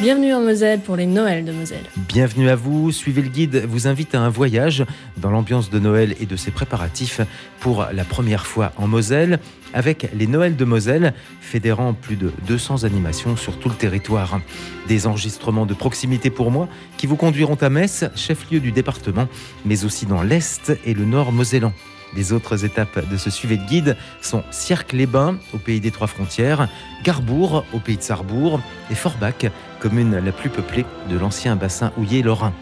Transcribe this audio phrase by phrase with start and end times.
[0.00, 1.84] Bienvenue en Moselle pour les Noëls de Moselle.
[2.08, 2.92] Bienvenue à vous.
[2.92, 4.84] Suivez le guide vous invite à un voyage
[5.16, 7.20] dans l'ambiance de Noël et de ses préparatifs
[7.60, 9.38] pour la première fois en Moselle
[9.72, 14.40] avec les Noëls de Moselle, fédérant plus de 200 animations sur tout le territoire.
[14.86, 19.28] Des enregistrements de proximité pour moi qui vous conduiront à Metz, chef-lieu du département,
[19.64, 21.72] mais aussi dans l'Est et le Nord mosellan.
[22.14, 26.68] Les autres étapes de ce suivi de guide sont Cirque-les-Bains, au pays des Trois Frontières,
[27.02, 28.60] Garbourg, au pays de Sarrebourg,
[28.90, 29.46] et Forbach,
[29.80, 32.52] commune la plus peuplée de l'ancien bassin houillé lorrain.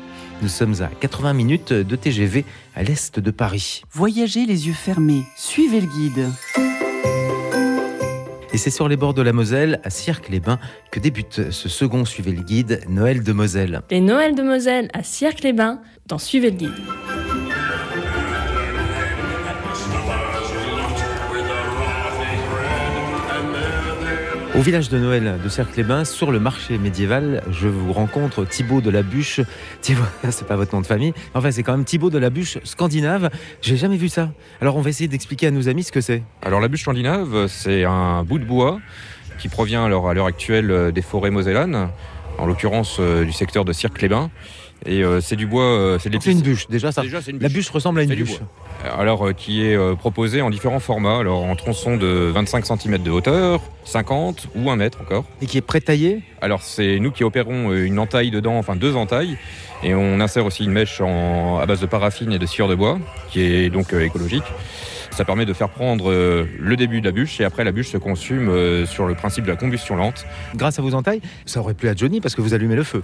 [0.41, 3.83] Nous sommes à 80 minutes de TGV à l'est de Paris.
[3.93, 6.29] Voyagez les yeux fermés, suivez le guide.
[8.53, 10.59] Et c'est sur les bords de la Moselle, à Cirque-les-Bains,
[10.91, 13.81] que débute ce second Suivez le guide, Noël de Moselle.
[13.91, 17.22] Les Noëls de Moselle à Cirque-les-Bains, dans Suivez le guide.
[24.55, 28.91] Au village de Noël de Cercle-les-Bains, sur le marché médiéval, je vous rencontre Thibaut de
[28.91, 29.41] la Bûche.
[29.81, 31.15] Thibaut, c'est pas votre nom de famille.
[31.33, 33.31] Enfin, c'est quand même Thibaut de la Bûche scandinave.
[33.63, 34.31] J'ai jamais vu ça.
[34.61, 36.23] Alors, on va essayer d'expliquer à nos amis ce que c'est.
[36.43, 38.79] Alors, la bûche scandinave, c'est un bout de bois
[39.39, 41.89] qui provient à l'heure actuelle euh, des forêts mosellanes,
[42.37, 44.31] en l'occurrence euh, du secteur de Cirque-les-Bains.
[44.85, 47.03] Et euh, c'est du bois, euh, c'est de C'est une bûche, déjà ça.
[47.03, 48.41] Déjà, La bûche ressemble à une bûche.
[48.99, 52.99] alors euh, qui est euh, proposé en différents formats, alors en tronçon de 25 cm
[52.99, 55.25] de hauteur, 50 ou 1 mètre encore.
[55.41, 56.23] Et qui est pré-taillé.
[56.41, 59.37] Alors c'est nous qui opérons euh, une entaille dedans, enfin deux entailles,
[59.85, 62.75] et on insère aussi une mèche en- à base de paraffine et de sciure de
[62.75, 62.99] bois,
[63.31, 64.45] qui est donc euh, écologique.
[65.13, 67.89] Ça permet de faire prendre euh, le début de la bûche et après la bûche
[67.91, 70.25] se consume euh, sur le principe de la combustion lente.
[70.57, 73.03] Grâce à vos entailles, ça aurait plu à Johnny parce que vous allumez le feu.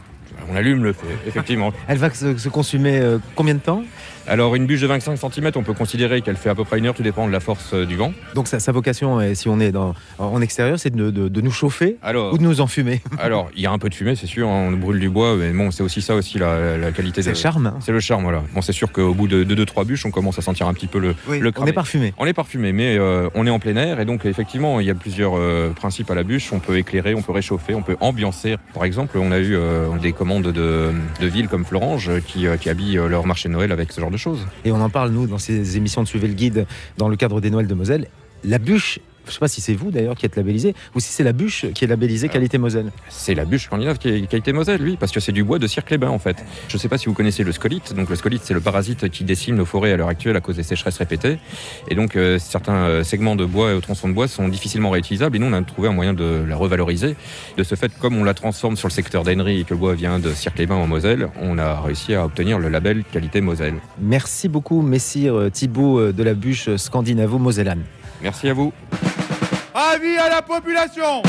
[0.50, 1.72] On allume le feu, effectivement.
[1.88, 3.82] Elle va se, consumer euh, combien de temps?
[4.26, 6.84] Alors une bûche de 25 cm, on peut considérer qu'elle fait à peu près une
[6.86, 8.12] heure, tout dépend de la force du vent.
[8.34, 11.40] Donc sa, sa vocation, est, si on est dans, en extérieur, c'est de, de- de
[11.40, 13.00] nous chauffer Alors, ou de nous enfumer.
[13.18, 15.50] alors il y a un peu de fumée, c'est sûr, on brûle du bois, mais
[15.52, 17.66] bon, c'est aussi ça aussi la, la qualité C'est le charme.
[17.68, 17.78] hein.
[17.80, 18.42] C'est le charme, voilà.
[18.54, 20.98] Bon, c'est sûr qu'au bout de 2-3 bûches, on commence à sentir un petit peu
[20.98, 21.70] le, Oui, le on cramer.
[21.70, 21.97] est parfumé.
[22.18, 24.90] On est parfumé, mais euh, on est en plein air et donc effectivement il y
[24.90, 26.52] a plusieurs euh, principes à la bûche.
[26.52, 28.56] On peut éclairer, on peut réchauffer, on peut ambiancer.
[28.74, 32.70] Par exemple, on a eu euh, des commandes de, de villes comme Florange qui, qui
[32.70, 34.46] habillent leur marché de Noël avec ce genre de choses.
[34.64, 36.66] Et on en parle, nous, dans ces émissions de Suivez le Guide,
[36.96, 38.08] dans le cadre des Noëls de Moselle.
[38.44, 41.12] La bûche, je ne sais pas si c'est vous d'ailleurs qui êtes labellisé, ou si
[41.12, 42.90] c'est la bûche qui est labellisée qualité Moselle.
[43.08, 45.66] C'est la bûche scandinave qui, est- été Moselle, lui, parce que c'est du bois de
[45.66, 46.36] cirque-les-bains en fait.
[46.68, 47.94] Je ne sais pas si vous connaissez le scolite.
[47.94, 50.56] Donc le scolite, c'est le parasite qui décime nos forêts à l'heure actuelle à cause
[50.56, 51.38] des sécheresses répétées.
[51.88, 55.36] Et donc euh, certains euh, segments de bois et tronçons de bois sont difficilement réutilisables.
[55.36, 57.16] Et nous, on a trouvé un moyen de la revaloriser.
[57.56, 59.94] De ce fait, comme on la transforme sur le secteur d'Henry et que le bois
[59.94, 63.74] vient de cirque-les-bains en Moselle, on a réussi à obtenir le label qualité Moselle.
[64.00, 67.82] Merci beaucoup, Messire Thibault euh, de la bûche scandinavo-mosellane.
[68.22, 68.72] Merci à vous.
[69.78, 71.22] Avis à la population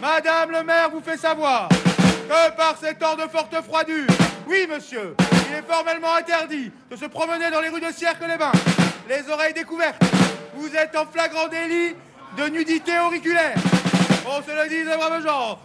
[0.00, 4.06] Madame le maire vous fait savoir que par ces temps de forte froidure,
[4.48, 5.14] oui monsieur,
[5.50, 8.52] il est formellement interdit de se promener dans les rues de Cirque-les-Bains,
[9.08, 10.00] les oreilles découvertes.
[10.56, 11.94] Vous êtes en flagrant délit
[12.38, 13.54] de nudité auriculaire.
[14.26, 15.58] On se le dise, braves gens.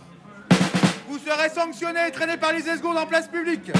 [1.07, 3.72] Vous serez sanctionné et traîné par les esgourdes en place publique.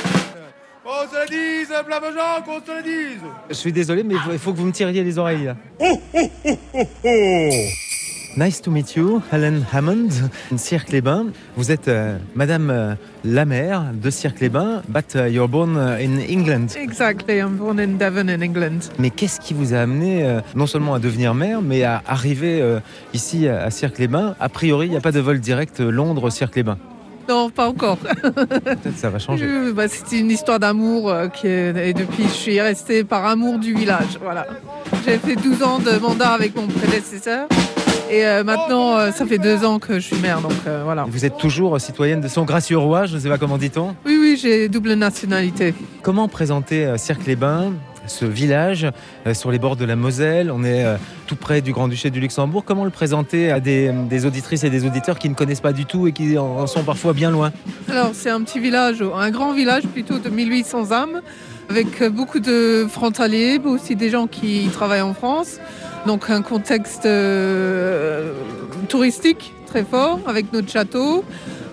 [0.86, 3.22] On se le dise, braves gens, qu'on se le dise.
[3.50, 5.46] Je suis désolé, mais il faut- que vous me tiriez les oreilles.
[5.46, 5.56] là.
[8.38, 10.10] Nice to meet you, Helen Hammond,
[10.56, 11.28] Cirque-les-Bains.
[11.58, 12.94] Vous êtes euh, Madame euh,
[13.26, 16.68] la maire de Cirque-les-Bains, but uh, you're born uh, in England.
[16.78, 18.92] Exactly, I'm born in Devon in England.
[19.00, 22.62] Mais qu'est-ce qui vous a amené euh, non seulement à devenir maire, mais à arriver
[22.62, 22.80] euh,
[23.14, 26.78] ici à, à Cirque-les-Bains A priori, il n'y a pas de vol direct euh, Londres-Cirque-les-Bains.
[27.28, 27.98] Non, pas encore.
[28.24, 29.46] Peut-être ça va changer.
[29.46, 31.90] Euh, bah, C'est une histoire d'amour euh, qui est...
[31.90, 34.18] et depuis je suis restée par amour du village.
[34.22, 34.48] Voilà.
[35.06, 37.48] J'ai fait 12 ans de mandat avec mon prédécesseur
[38.10, 40.42] et euh, maintenant euh, ça fait deux ans que je suis maire.
[40.42, 41.06] Donc euh, voilà.
[41.08, 43.96] Vous êtes toujours citoyenne de son gracieux roi, je ne sais pas comment dit-on.
[44.06, 45.74] Oui, oui, j'ai double nationalité.
[46.02, 47.74] Comment présenter Cirque-les-Bains,
[48.08, 48.88] ce village
[49.34, 50.52] sur les bords de la Moselle?
[50.52, 50.86] On est
[51.28, 52.64] tout près du Grand-Duché du Luxembourg.
[52.66, 55.86] Comment le présenter à des, des auditrices et des auditeurs qui ne connaissent pas du
[55.86, 57.52] tout et qui en sont parfois bien loin?
[57.90, 61.22] Alors c'est un petit village, un grand village plutôt de 1800 âmes,
[61.70, 65.60] avec beaucoup de frontaliers, mais aussi des gens qui travaillent en France.
[66.06, 68.34] Donc un contexte euh,
[68.88, 71.24] touristique très fort avec notre château.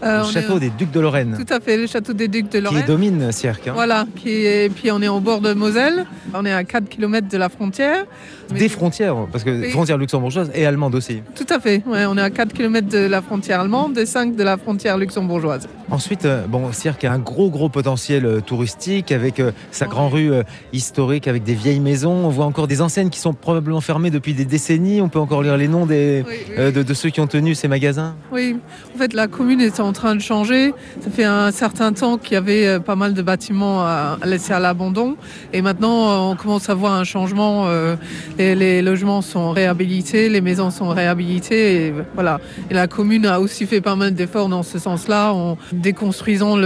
[0.02, 2.50] Euh, Le est- château des Ducs de Lorraine, Tout à fait, le château des Ducs
[2.52, 2.84] de qui Lorraine.
[2.86, 3.68] domine Cirque.
[3.68, 3.72] hein.
[3.74, 6.04] Voilà, qui est, puis on est au bord de Moselle,
[6.34, 8.04] on est à 4 km de la frontière.
[8.52, 9.70] Mais- Des frontières, parce que Oui.
[9.70, 11.22] frontières luxembourgeoises et allemandes aussi.
[11.34, 14.36] Tout à fait, ouais, on est à 4 km de la frontière allemande et 5
[14.36, 15.66] de la frontière luxembourgeoise.
[15.90, 20.12] Ensuite, euh, bon, Cirque a un gros gros potentiel euh, touristique avec euh, sa grande
[20.12, 22.12] rue euh, historique avec des vieilles maisons.
[22.26, 25.00] On voit encore des enseignes qui sont probablement fermées depuis des décennies.
[25.00, 27.26] On peut encore lire les noms des, Oui, oui, euh, de, de ceux qui ont
[27.26, 28.14] tenu ces magasins.
[28.32, 28.56] Oui,
[28.94, 30.72] en fait, la commune est en train de changer.
[31.00, 34.52] Ça fait un certain temps qu'il y avait euh, pas mal de bâtiments à laisser
[34.52, 35.16] à l'abandon.
[35.52, 37.66] Et maintenant, euh, on commence à voir un changement.
[37.66, 37.96] euh,
[38.38, 41.86] Les, logements sont réhabilités, les maisons sont réhabilitées.
[41.86, 42.40] Et voilà.
[42.70, 46.56] Et la commune a aussi fait pas mal d'efforts dans ce sens-là en déconstruisant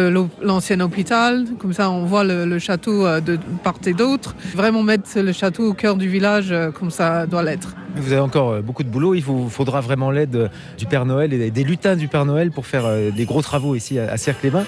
[0.42, 1.44] l'ancien hôpital.
[1.58, 4.34] Comme ça, on voit le, le château de part et d'autre.
[4.54, 7.74] Vraiment mettre le château au cœur du village comme ça doit l'être.
[7.96, 9.14] Vous avez encore beaucoup de boulot.
[9.14, 12.66] Il vous faudra vraiment l'aide du Père Noël et des lutins du Père Noël pour
[12.66, 14.66] faire des gros travaux ici à, Cirque-les-Bains.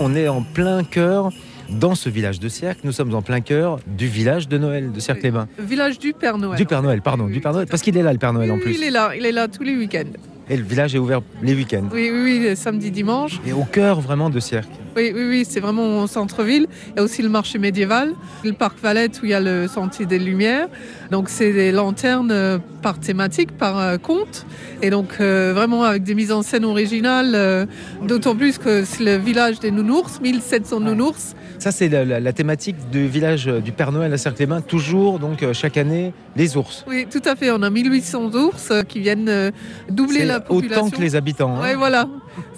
[0.00, 1.30] On est en plein cœur
[1.70, 2.80] dans ce village de Cirque.
[2.84, 5.48] Nous sommes en plein cœur du village de Noël de Cirque-les-Bains.
[5.58, 6.58] Village du Père Noël.
[6.58, 8.50] Du Père Noël, pardon, Oui, du Père Noël, parce qu'il est là le Père Noël
[8.52, 8.74] en plus.
[8.74, 10.12] Il est là, il est là tous les week-ends.
[10.48, 11.88] Et le village est ouvert les week-ends.
[11.92, 13.40] Oui, oui, oui, samedi, dimanche.
[13.46, 14.68] Et au cœur vraiment de Cirque.
[14.96, 16.66] Oui, oui, oui, c'est vraiment au centre-ville.
[16.90, 18.12] Il y a aussi le marché médiéval,
[18.44, 20.68] le parc Valette où il y a le sentier des Lumières.
[21.10, 24.46] Donc c'est des lanternes euh, par thématique, par euh, conte.
[24.82, 27.32] Et donc euh, vraiment avec des mises en scène originales.
[27.34, 27.66] euh,
[28.06, 31.34] D'autant plus que c'est le village des nounours, 1700 nounours.
[31.58, 34.60] Ça, c'est la, la- la thématique du village du Père Noël à Cirque-les-Bains.
[34.60, 36.84] Toujours, donc, chaque année, les ours.
[36.86, 37.50] Oui, tout à fait.
[37.52, 39.52] On a 1800 ours qui viennent
[39.88, 40.86] doubler la population.
[40.86, 41.56] autant que les habitants.
[41.56, 41.60] hein.
[41.62, 42.08] Oui, voilà.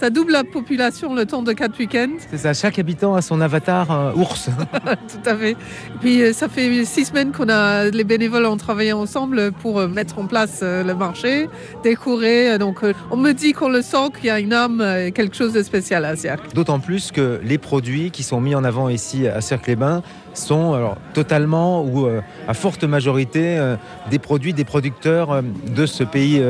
[0.01, 2.17] Ça double la population le temps de quatre week-ends.
[2.31, 4.47] C'est ça, chaque habitant a son avatar euh, ours.
[4.85, 5.53] Tout à fait.
[5.53, 5.57] Et
[6.01, 9.89] puis euh, ça fait six semaines qu'on a les bénévoles ont travaillé ensemble pour euh,
[9.89, 11.49] mettre en place euh, le marché,
[11.85, 12.59] décorer.
[12.59, 15.37] Donc euh, on me dit qu'on le sent qu'il y a une âme, euh, quelque
[15.37, 16.53] chose de spécial à Cirque.
[16.53, 20.03] D'autant plus que les produits qui sont mis en avant ici à Cirque-les-Bains
[20.39, 23.77] sont alors, totalement ou euh, à forte majorité euh,
[24.11, 25.43] des produits des producteurs euh,
[25.75, 26.43] de ce pays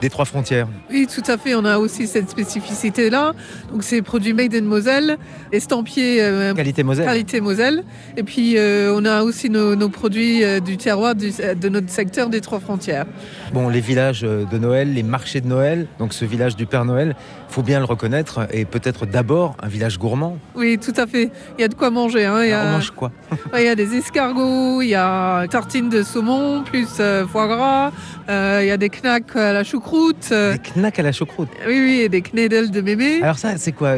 [0.00, 0.66] des trois frontières.
[0.90, 1.54] Oui, tout à fait.
[1.54, 3.32] On a aussi cette spécificité là.
[3.70, 5.16] Donc c'est produits made in Moselle,
[5.52, 6.18] estampillés
[6.54, 7.06] Qualité Moselle.
[7.06, 7.84] qualité Moselle.
[8.16, 12.40] Et puis on a aussi nos, nos produits du terroir du- de notre secteur des
[12.40, 13.06] trois frontières.
[13.52, 17.14] Bon, les villages de Noël, les marchés de Noël, donc ce village du Père Noël,
[17.48, 20.38] faut bien le reconnaître, est peut-être d'abord un village gourmand.
[20.54, 21.30] Oui, tout à fait.
[21.58, 22.24] Il y a de quoi manger.
[22.26, 22.42] hein.
[22.42, 23.10] Il y a- on mange quoi?
[23.56, 27.92] Il y a des escargots, il y a tartines de saumon, plus euh, foie gras,
[28.28, 31.48] euh, il y a des knacks à la choucroute, euh, Des knacks à la choucroute?
[31.66, 33.22] oui, oui, et des knedels de mémé.
[33.22, 33.94] Alors ça, c'est quoi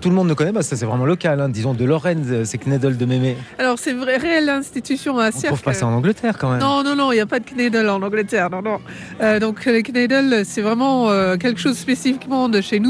[0.00, 1.40] Tout le monde ne connaît pas, ça c'est vraiment local.
[1.40, 1.48] hein.
[1.48, 3.36] Disons de Lorraine, euh, c'est Knedel de Mémé.
[3.58, 6.60] Alors, c'est une vraie réelle institution à On trouve pas ça en Angleterre quand même.
[6.60, 8.78] Non, non, non, il n'y a pas de knedel en Angleterre, non, non.
[9.20, 11.08] Euh, donc, les knedels, c'est vraiment
[11.38, 12.89] quelque chose spécifiquement de chez nous.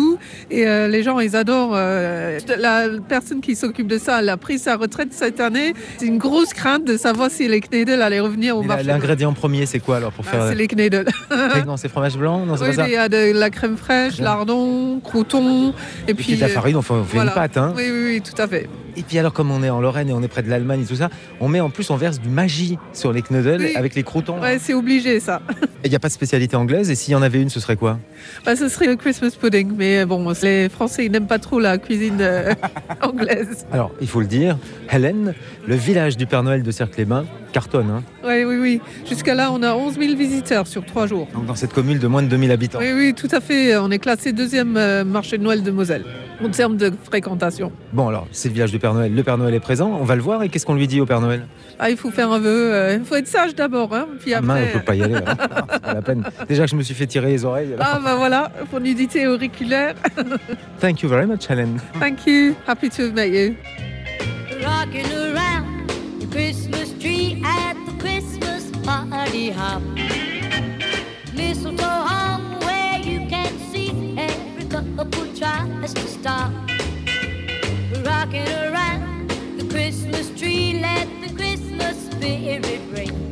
[0.51, 1.73] Et euh, les gens, ils adorent.
[1.75, 5.75] euh, la personne qui s'occupe de ça, elle a pris sa retraite cette année.
[5.99, 8.85] C'est une grosse crainte de savoir si les knedels allaient revenir au la- marché.
[8.85, 11.07] L'ingrédient premier, c'est quoi alors pour Bah, faire c'est les knedels.
[11.33, 15.01] euh, Non, c'est fromage blanc, non, Oui, il y a de la crème fraîche, lardon,
[15.01, 15.73] croûton,
[16.07, 17.31] et Et puis puis de la euh, farine, enfin, on fait voilà.
[17.31, 17.57] une pâte.
[17.57, 17.73] Hein.
[17.77, 18.69] Oui, oui, oui, tout à fait.
[18.97, 20.85] Et puis alors, comme on est en Lorraine et on est près de l'Allemagne et
[20.85, 21.11] tout ça,
[21.41, 23.77] on met en plus, on verse du magie sur les knödel Oui.
[23.77, 24.41] avec les croutons.
[24.41, 25.41] Ouais, c'est obligé ça.
[25.83, 26.91] Et il n'y a pas de spécialité anglaise.
[26.91, 27.99] Et s'il y en avait une, ce serait quoi?
[28.45, 31.79] Bah, ce serait le Christmas pudding, mais bon, les Français ils n'aiment pas trop la
[31.79, 32.53] cuisine euh,
[33.03, 33.67] anglaise.
[33.73, 34.57] Alors, il faut le dire,
[34.91, 35.35] Hélène,
[35.67, 37.91] le village du Père Noël de Cercle-les-Bains, cartonne.
[37.91, 38.03] hein.
[38.25, 38.81] Oui, oui, oui.
[39.09, 41.27] Jusqu'à là, on a 11 000 visiteurs sur trois jours.
[41.35, 42.79] Donc, dans cette commune de moins de 2000 habitants.
[42.81, 43.77] Oui, oui, tout à fait.
[43.77, 46.05] On est classé deuxième euh, marché de Noël de Moselle
[46.43, 47.71] en termes de fréquentation.
[47.93, 49.15] Bon, alors, c'est le village du Père Noël.
[49.15, 49.99] Le Père Noël est présent.
[50.01, 50.43] On va le voir.
[50.43, 51.47] Et qu'est-ce qu'on lui dit au Père Noël?
[51.79, 52.73] Ah, il faut faire un vœu.
[52.73, 54.71] euh, Il faut être sage d'abord, hein, puis Ah, après.
[54.75, 55.15] on peut pas y aller.
[55.73, 56.23] C'est pas la peine.
[56.49, 57.73] Déjà que je me suis fait tirer les oreilles.
[57.75, 57.87] alors.
[57.95, 59.80] Ah, bah voilà, pour nudité auriculaire.
[60.79, 61.81] Thank you very much, Hélène.
[61.99, 62.55] Thank you.
[62.67, 63.57] Happy to have met you.
[64.63, 65.89] rocking around
[66.21, 69.83] the Christmas tree at the Christmas party hop.
[71.35, 76.53] Mistletoe hung where you can see every couple tries to stop.
[78.05, 83.30] Rocking around the Christmas tree, let the Christmas spirit ring.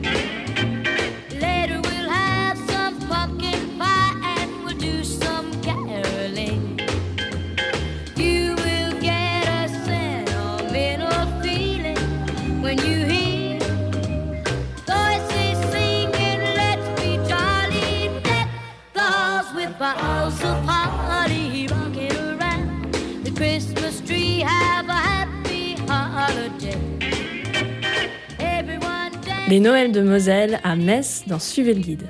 [29.48, 32.06] Les Noëls de Moselle à Metz dans Suivez le guide.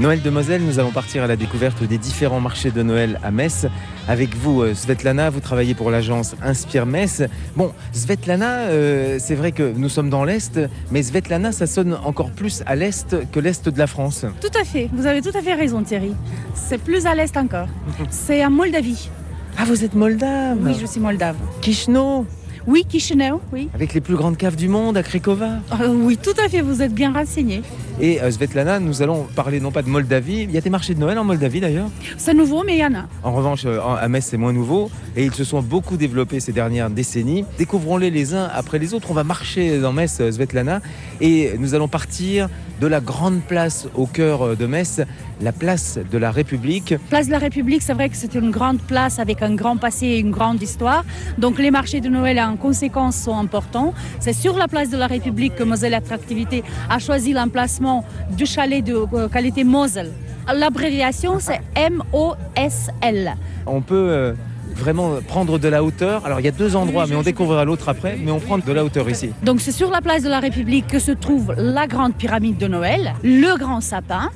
[0.00, 3.30] Noël de Moselle, nous allons partir à la découverte des différents marchés de Noël à
[3.30, 3.66] Metz.
[4.08, 7.22] Avec vous, euh, Svetlana, vous travaillez pour l'agence Inspire Metz.
[7.54, 10.58] Bon, Svetlana, euh, c'est vrai que nous sommes dans l'Est,
[10.90, 14.26] mais Svetlana, ça sonne encore plus à l'Est que l'Est de la France.
[14.40, 16.12] Tout à fait, vous avez tout à fait raison Thierry.
[16.54, 17.68] C'est plus à l'est encore.
[18.10, 19.08] C'est en Moldavie.
[19.56, 21.36] Ah, vous êtes moldave Oui, je suis moldave.
[21.62, 22.26] Chisinau
[22.66, 23.68] Oui, Chisinau, oui.
[23.74, 25.60] Avec les plus grandes caves du monde à Krekova.
[25.80, 27.60] Euh, oui, tout à fait, vous êtes bien renseigné.
[28.00, 30.94] Et euh, Svetlana, nous allons parler non pas de Moldavie, il y a des marchés
[30.94, 31.88] de Noël en Moldavie d'ailleurs.
[32.16, 33.04] C'est nouveau, mais il y en a.
[33.22, 36.52] En revanche, euh, à Metz, c'est moins nouveau et ils se sont beaucoup développés ces
[36.52, 37.44] dernières décennies.
[37.58, 39.10] Découvrons-les les uns après les autres.
[39.10, 40.80] On va marcher dans Metz, euh, Svetlana,
[41.20, 42.48] et nous allons partir
[42.80, 45.00] de la grande place au cœur euh, de Metz,
[45.40, 46.94] la place de la République.
[47.08, 50.06] Place de la République, c'est vrai que c'est une grande place avec un grand passé
[50.06, 51.04] et une grande histoire.
[51.38, 53.94] Donc les marchés de Noël en conséquence sont importants.
[54.20, 58.82] C'est sur la place de la République que Moselle Attractivité a choisi l'emplacement du chalet
[58.84, 60.12] de euh, qualité Moselle.
[60.52, 63.34] L'abréviation, c'est M-O-S-L.
[63.66, 64.34] On peut euh,
[64.76, 66.24] vraiment prendre de la hauteur.
[66.26, 68.72] Alors il y a deux endroits, mais on découvrira l'autre après, mais on prend de
[68.72, 69.30] la hauteur ici.
[69.42, 72.66] Donc c'est sur la place de la République que se trouve la grande pyramide de
[72.66, 74.30] Noël, le grand sapin.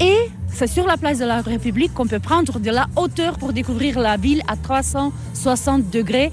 [0.00, 0.16] Et
[0.48, 3.98] c'est sur la place de la République qu'on peut prendre de la hauteur pour découvrir
[3.98, 6.30] la ville à 360 degrés.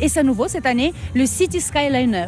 [0.00, 2.26] Et c'est nouveau cette année, le City Skyliner.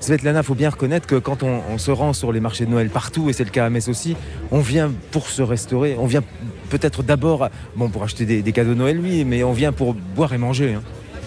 [0.00, 2.90] Svetlana, faut bien reconnaître que quand on, on se rend sur les marchés de Noël
[2.90, 4.16] partout, et c'est le cas à Metz aussi,
[4.50, 5.96] on vient pour se restaurer.
[5.98, 6.22] On vient
[6.70, 9.94] peut-être d'abord, bon, pour acheter des, des cadeaux de Noël, oui, mais on vient pour
[9.94, 10.74] boire et manger.
[10.74, 10.82] hein.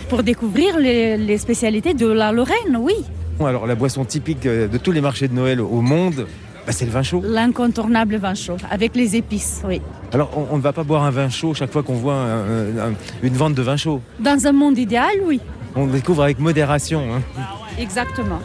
[0.10, 2.94] Pour découvrir les, les spécialités de la Lorraine, oui.
[3.39, 6.25] Alors la boisson typique euh, de tous les marchés de Noël au monde,
[6.65, 7.22] bah, c'est le vin chaud.
[7.24, 9.82] L'incontournable vin chaud, avec les épices, oui.
[10.13, 12.77] Alors on, on ne va pas boire un vin chaud chaque fois qu'on voit un-
[12.77, 14.01] un- une vente de vin chaud.
[14.20, 15.39] Dans un monde idéal, oui.
[15.75, 17.01] On découvre avec modération.
[17.13, 17.22] hein.
[17.77, 18.39] Exactement.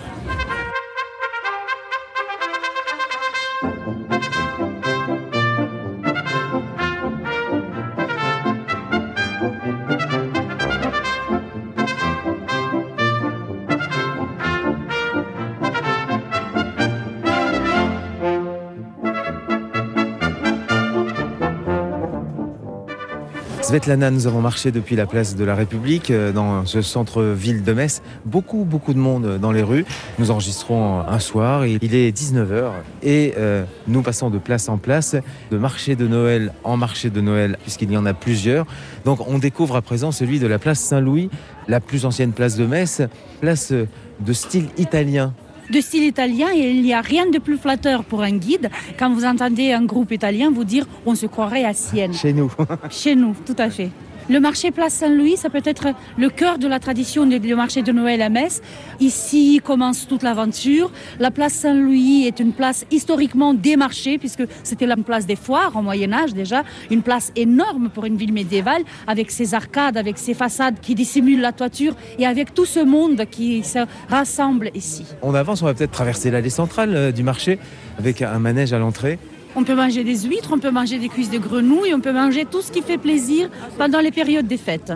[23.73, 27.73] Svetlana, nous avons marché depuis la place de la République euh, dans ce centre-ville de
[27.73, 28.03] Metz.
[28.27, 29.87] Beaucoup, beaucoup de monde dans les rues.
[30.19, 35.17] Nous enregistrons un soir, il est 19h et euh, nous passons de place en place,
[35.51, 38.67] de marché de Noël en marché de Noël, puisqu'il y en a plusieurs.
[39.07, 41.31] Donc on découvre à présent celui de la place Saint-Louis,
[41.67, 43.01] la plus ancienne place de Metz,
[43.41, 45.33] place de style italien.
[45.71, 49.13] De style italien et il n'y a rien de plus flatteur pour un guide quand
[49.13, 52.13] vous entendez un groupe italien vous dire on se croirait à Sienne.
[52.13, 52.51] Chez nous.
[52.91, 53.91] Chez nous, tout à fait.
[54.29, 57.91] Le marché Place Saint-Louis, ça peut être le cœur de la tradition du marché de
[57.91, 58.63] Noël à Metz.
[59.01, 60.93] Ici commence toute l'aventure.
[61.19, 65.73] La place Saint-Louis est une place historiquement des marchés, puisque c'était la place des foires
[65.75, 66.63] au Moyen Âge déjà.
[66.91, 71.41] Une place énorme pour une ville médiévale, avec ses arcades, avec ses façades qui dissimulent
[71.41, 75.05] la toiture, et avec tout ce monde qui se rassemble ici.
[75.23, 77.59] On avance, on va peut-être traverser l'allée centrale euh, du marché
[77.99, 79.19] avec un manège à l'entrée.
[79.55, 82.47] On peut manger des huîtres, on peut manger des cuisses de grenouille, on peut manger
[82.51, 84.93] tout ce qui fait plaisir pendant les périodes des fêtes.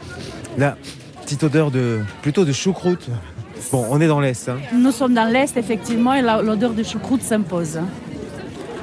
[0.58, 0.76] La
[1.22, 3.06] petite odeur de plutôt de choucroute.
[3.72, 4.48] Bon, on est dans l'Est.
[4.48, 4.58] hein.
[4.74, 7.80] Nous sommes dans l'Est, effectivement, et l'odeur de choucroute s'impose.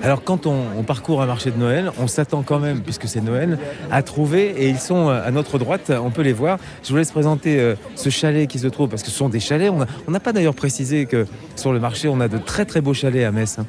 [0.04, 3.22] Alors quand on, on parcourt un marché de Noël, on s'attend quand même, puisque c'est
[3.22, 3.60] Noël,
[3.92, 6.58] à trouver, et ils sont euh, à notre droite, on peut les voir.
[6.84, 9.40] Je vous laisse présenter euh, ce chalet qui se trouve, parce que ce sont des
[9.40, 9.72] chalets.
[10.08, 12.96] On n'a pas d'ailleurs précisé que sur le marché, on a de très très beaux
[12.96, 13.60] chalets à Metz.
[13.60, 13.66] hein.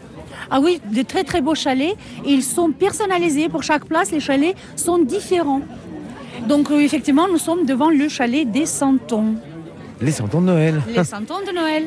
[0.55, 1.97] Ah oui, de très très beaux chalets.
[2.27, 4.13] Et ils sont personnalisés pour chaque place.
[4.13, 5.63] Les chalets sont différents.
[6.47, 9.35] Donc euh, effectivement, nous sommes devant le chalet des Santons.
[10.01, 10.83] Les santons de Noël.
[10.89, 11.85] Les Santons de Noël.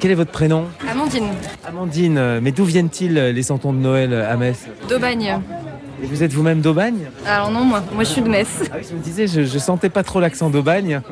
[0.00, 0.64] Quel est votre prénom?
[0.90, 1.28] Amandine,
[1.66, 4.66] Amandine, euh, mais d'où viennent-ils euh, les santons de Noël à Metz?
[4.88, 5.38] d'Aubagne.
[6.02, 7.10] Et vous êtes vous-même d'Aubagne?
[7.26, 8.62] Alors non, moi, moi je suis de Metz.
[8.72, 11.02] Ah oui, je me disais, je, je sentais pas trop l'accent d'Aubagne.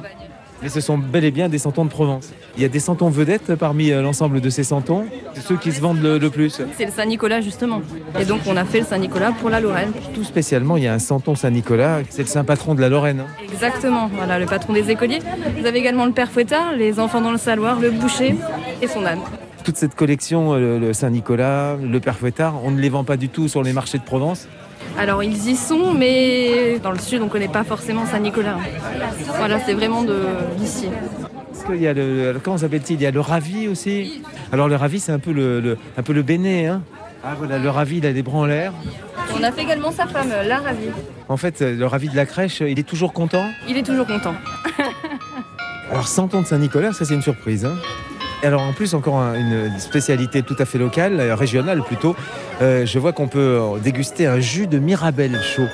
[0.63, 2.31] Mais ce sont bel et bien des santons de Provence.
[2.57, 5.05] Il y a des santons vedettes parmi euh, l'ensemble de ces santons,
[5.47, 6.61] ceux qui se vendent le, le plus.
[6.77, 7.81] C'est le Saint-Nicolas justement.
[8.21, 9.93] Et donc on a fait le Saint-Nicolas pour la Lorraine.
[10.15, 13.21] Tout spécialement, il y a un santon Saint-Nicolas, c'est le saint patron de la Lorraine.
[13.21, 13.45] hein.
[13.53, 15.21] Exactement, voilà, le patron des écoliers.
[15.59, 18.35] Vous avez également le père Fouettard, les enfants dans le saloir, le boucher
[18.83, 19.21] et son âne.
[19.65, 23.29] Toute cette collection, euh, le Saint-Nicolas, le Père Fouettard, on ne les vend pas du
[23.29, 24.49] tout sur les marchés de Provence.
[24.99, 28.57] Alors ils y sont, mais dans le sud on connaît pas forcément Saint-Nicolas.
[29.37, 30.17] Voilà, c'est vraiment de
[30.59, 30.87] d'ici.
[31.53, 34.23] Est-ce qu'il y a le, comment s'appelle-t-il Il y a le ravi aussi?
[34.53, 36.67] Alors le ravi, c'est un peu le, le- un peu le béné.
[36.67, 36.83] Hein
[37.25, 38.73] ah voilà, le ravi, il a des bras en l'air.
[39.39, 40.89] On a fait également sa femme, la ravie.
[41.29, 43.45] En fait, euh, le ravi de la crèche, il est toujours content?
[43.69, 44.35] Il est toujours content.
[45.91, 47.65] Alors santon de Saint-Nicolas, ça c'est une surprise.
[47.65, 47.75] hein.
[48.43, 52.15] Alors en plus encore un- une spécialité tout à fait locale, euh, régionale plutôt.
[52.63, 55.67] Euh, je vois qu'on peut euh, déguster un jus de mirabelle chaud.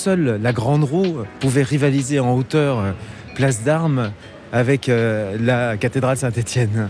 [0.00, 2.92] Seule la Grande Roue pouvait rivaliser en hauteur euh,
[3.34, 4.12] place d'armes
[4.50, 6.88] avec euh, la cathédrale Saint-Étienne.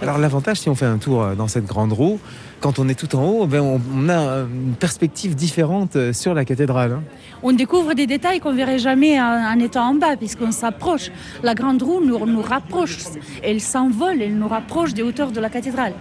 [0.00, 2.20] Alors l'avantage si on fait un tour euh, dans cette Grande Roue,
[2.60, 6.92] quand on est tout en haut, ben, on, a une perspective différente sur la cathédrale.
[6.92, 7.02] hein.
[7.42, 11.10] On découvre des détails qu'on verrait jamais en, en étant en bas, puisqu'on s'approche.
[11.42, 12.98] La grande roue nous, nous rapproche.
[13.42, 15.94] Elle s'envole, elle nous rapproche des hauteurs de la cathédrale.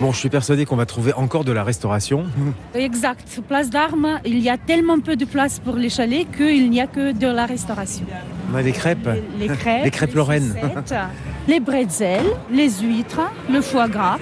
[0.00, 2.24] Bon, je suis persuadé qu'on va trouver encore de la restauration.
[2.74, 3.40] Exact.
[3.46, 6.86] Place d'armes, il y a tellement peu de place pour les chalets qu'il n'y a
[6.86, 8.06] que de la restauration.
[8.52, 9.08] On a des crêpes.
[9.38, 10.54] Les crêpes, Les crêpes lorraines.
[10.54, 10.94] sucettes,
[11.48, 14.18] les bretzels, les huîtres, le foie gras.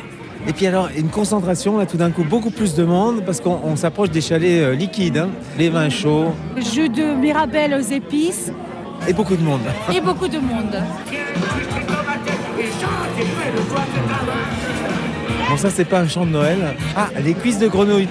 [0.48, 3.60] Et puis alors, une concentration, là tout d'un coup, beaucoup plus de monde parce qu'on
[3.64, 5.28] on s'approche des chalets euh, liquides, hein.
[5.58, 8.50] les vins chauds Jus de mirabelle aux épices
[9.06, 9.60] et beaucoup de monde.
[9.94, 10.76] et beaucoup de monde.
[15.48, 16.58] Bon, ça, c'est pas un chant de Noël.
[16.94, 18.08] Ah, les cuisses de grenouille.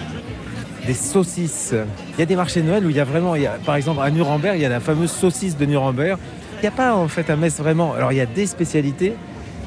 [0.88, 1.76] Des saucisses.
[2.16, 4.10] Il y a des marchés de Noël où il y a vraiment, par exemple, à
[4.10, 6.18] Nuremberg, il y a la fameuse saucisse de Nuremberg.
[6.58, 7.94] Il n'y a pas, en fait, à Metz vraiment.
[7.94, 9.14] Alors, il y a des spécialités,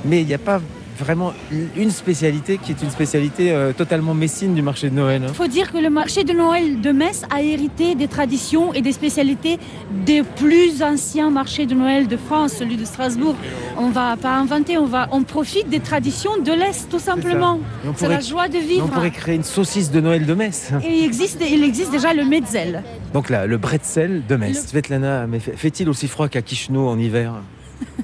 [0.04, 0.60] mais il n'y a pas
[1.00, 1.32] vraiment
[1.76, 5.22] une spécialité qui est une spécialité euh, totalement messine du marché de Noël.
[5.24, 5.28] hein.
[5.30, 8.82] Il faut dire que le marché de Noël de Metz a hérité des traditions et
[8.82, 9.58] des spécialités
[10.06, 13.34] des plus anciens marchés de Noël de France, celui de Strasbourg.
[13.78, 17.58] On va pas inventer, on va, on profite des traditions de l'Est tout simplement.
[17.86, 18.88] On C'est la joie de On vivre.
[18.88, 20.70] pourrait créer une saucisse de Noël de Metz.
[20.86, 22.82] Et il existe, il existe déjà le Metzel.
[23.14, 24.66] Donc là, le bretzel de Metz.
[24.68, 27.32] Svetlana, mais fait- fait-il aussi froid qu'à Chisinau en hiver?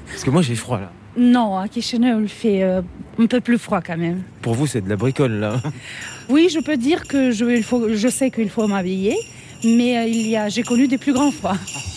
[0.09, 0.91] Parce que moi, j'ai froid là.
[1.17, 2.81] Non, à Chisinau, il fait euh,
[3.17, 4.21] un peu plus froid quand même.
[4.41, 5.59] Pour vous, c'est de la bricole là.
[6.29, 9.15] Oui, je peux dire que je, il faut, je sais qu'il faut m'habiller,
[9.63, 11.57] mais euh, il y a, j'ai connu des plus grands froids.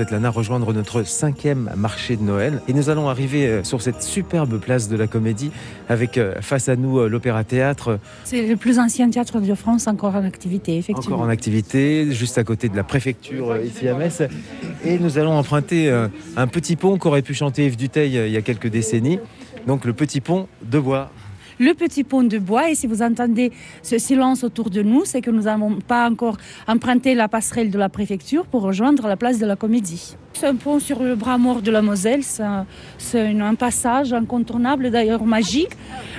[0.00, 2.62] Svetlana, rejoindre notre cinquième marché de Noël.
[2.68, 5.50] Et nous allons arriver euh, sur cette superbe place de la Comédie
[5.90, 10.14] avec euh, face à nous euh, l'Opéra-Théâtre, C'est le plus ancien théâtre de France encore
[10.14, 11.16] en activité, effectivement.
[11.16, 14.22] encore en activité, juste à côté de la préfecture ici à Metz.
[14.86, 18.42] Et nous allons emprunter un petit pont qu'aurait pu chanter Yves Duteil il y a
[18.42, 19.18] quelques décennies.
[19.66, 21.10] Donc le petit pont de bois.
[21.60, 22.70] Le petit pont de bois.
[22.70, 26.38] Et si vous entendez ce silence autour de nous, c'est que nous n'avons pas encore
[26.66, 30.16] emprunté la passerelle de la préfecture pour rejoindre la place de la Comédie.
[30.32, 32.22] C'est un pont sur le bras mort de la Moselle.
[32.24, 35.76] C'est un, passage incontournable, d'ailleurs magique.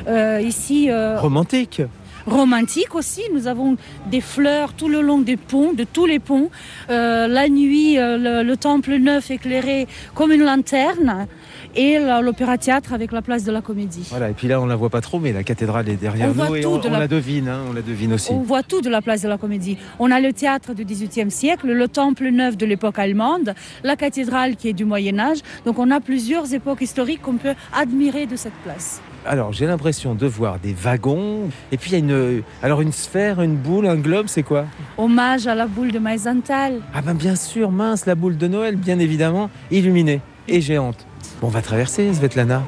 [0.08, 1.82] Euh, ici, euh, Romantique.
[2.28, 3.22] romantique aussi.
[3.34, 3.78] Nous avons
[4.12, 6.52] des fleurs tout le long des ponts, de tous les ponts.
[6.92, 11.28] Euh, la nuit, euh, le, le temple neuf éclairé comme une lanterne.
[11.76, 14.06] Et la- l'opéra-théâtre avec la place de la Comédie.
[14.10, 16.32] Voilà, et puis là on la voit pas trop, mais la cathédrale est derrière On
[16.32, 18.32] voit nous et tout on, de on la- la devine, hein, on la devine aussi.
[18.32, 19.78] On voit tout de la place de la Comédie.
[20.00, 23.54] On a le théâtre du XVIIIe siècle, le temple neuf de l'époque allemande,
[23.84, 25.40] la cathédrale qui est du Moyen Âge.
[25.66, 29.02] Donc on a plusieurs époques historiques qu'on peut admirer de cette place.
[29.26, 32.92] Alors j'ai l'impression de voir des wagons, et puis il y a une, alors une
[32.92, 34.66] sphère, une boule, un globe, c'est quoi?
[34.98, 36.82] Hommage à la boule de Meisenthal.
[36.94, 41.06] Ah ben bien sûr, mince, la boule de Noël, bien évidemment, illuminée et géante.
[41.42, 42.62] Bon, on va traverser, Svetlana.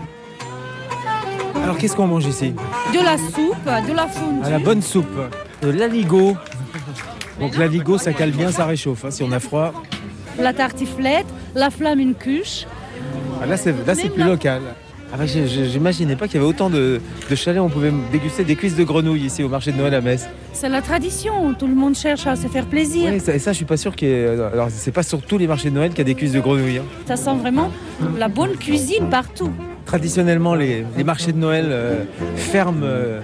[1.63, 2.53] Alors qu'est-ce qu'on mange ici?
[2.93, 4.41] De la soupe, de la fondue.
[4.43, 5.07] Ah, la bonne soupe,
[5.61, 6.35] de l'aligot.
[7.39, 9.05] Donc l'aligot, ça cale bien, ça réchauffe.
[9.05, 9.71] hein, si on a froid,
[10.39, 12.65] la tartiflette, la flamme une cuche.
[13.41, 14.61] Ah, là c'est là c'est plus local.
[15.13, 16.99] Ah bah, J'imaginais pas qu'il y avait autant de,
[17.29, 17.61] de chalets.
[17.61, 20.27] On pouvait déguster des cuisses de grenouille ici au marché de Noël à Metz.
[20.53, 23.11] C'est la tradition, tout le monde cherche à se faire plaisir.
[23.11, 24.27] Ouais, ça, et ça, je suis pas sûr qu'il y ait.
[24.27, 26.39] Alors, c'est pas sur tous les marchés de Noël qu'il y a des cuisses de
[26.39, 26.79] grenouille.
[26.79, 26.83] hein.
[27.05, 27.69] Ça sent vraiment
[28.17, 29.51] la bonne cuisine partout.
[29.85, 32.03] Traditionnellement, les, les marchés de Noël euh,
[32.35, 33.19] ferment, euh,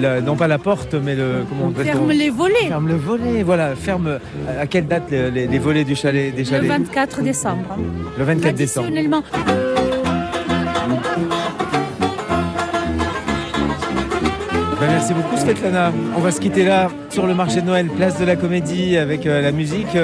[0.00, 1.44] la- non pas la porte, mais le.
[1.48, 3.74] Comment on Ferme les volets Ferme le volet, voilà.
[3.74, 4.06] Ferme.
[4.08, 4.18] euh,
[4.62, 6.68] À quelle date les, les- les volets du chalet, des le chalets?
[6.68, 7.76] 24 décembre.
[8.18, 8.86] Le 24 décembre.
[8.88, 9.22] Traditionnellement.
[14.82, 15.92] Ben, merci beaucoup Svetlana.
[16.16, 19.26] On va se quitter là sur le marché de Noël, place de la Comédie avec
[19.26, 19.94] euh, la musique.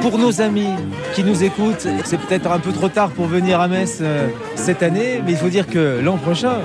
[0.00, 0.68] Pour nos amis
[1.14, 4.82] qui nous écoutent, c'est peut-être un peu trop tard pour venir à Metz euh, cette
[4.82, 6.58] année, mais il faut dire que l'an prochain,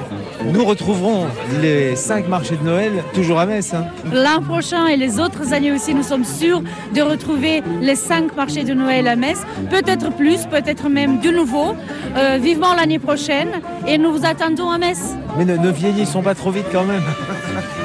[0.51, 1.25] nous retrouverons
[1.61, 3.73] les cinq marchés de Noël toujours à Metz.
[3.73, 3.85] hein.
[4.11, 6.61] L'an prochain et les autres années aussi, nous sommes sûrs
[6.95, 9.41] de retrouver les cinq marchés de Noël à Metz.
[9.69, 11.75] Peut-être plus, peut-être même de nouveau.
[12.15, 13.49] Euh, vivement l'année prochaine
[13.87, 14.99] et nous vous attendons à Metz.
[15.37, 17.01] Mais ne, ne vieillissons pas trop vite quand même.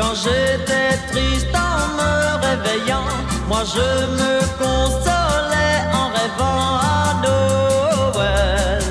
[0.00, 2.12] Quand j'étais triste en me
[2.46, 3.04] réveillant,
[3.48, 8.82] moi je me consolais en rêvant à Noël.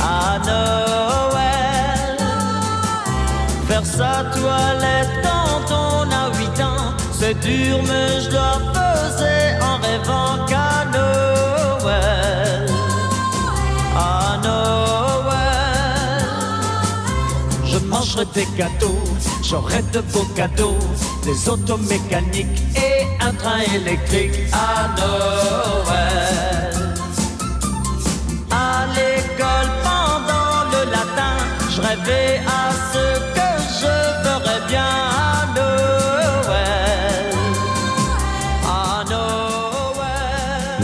[0.00, 2.16] À Noël.
[3.66, 8.55] Faire sa toilette quand on a 8 ans, c'est dur mais je la
[18.06, 19.02] mangerai des gâteaux,
[19.42, 20.78] j'aurai de beaux cadeaux,
[21.24, 26.74] des autos mécaniques et un train électrique à Noël.
[28.50, 31.36] À l'école pendant le latin,
[31.70, 32.65] je rêvais à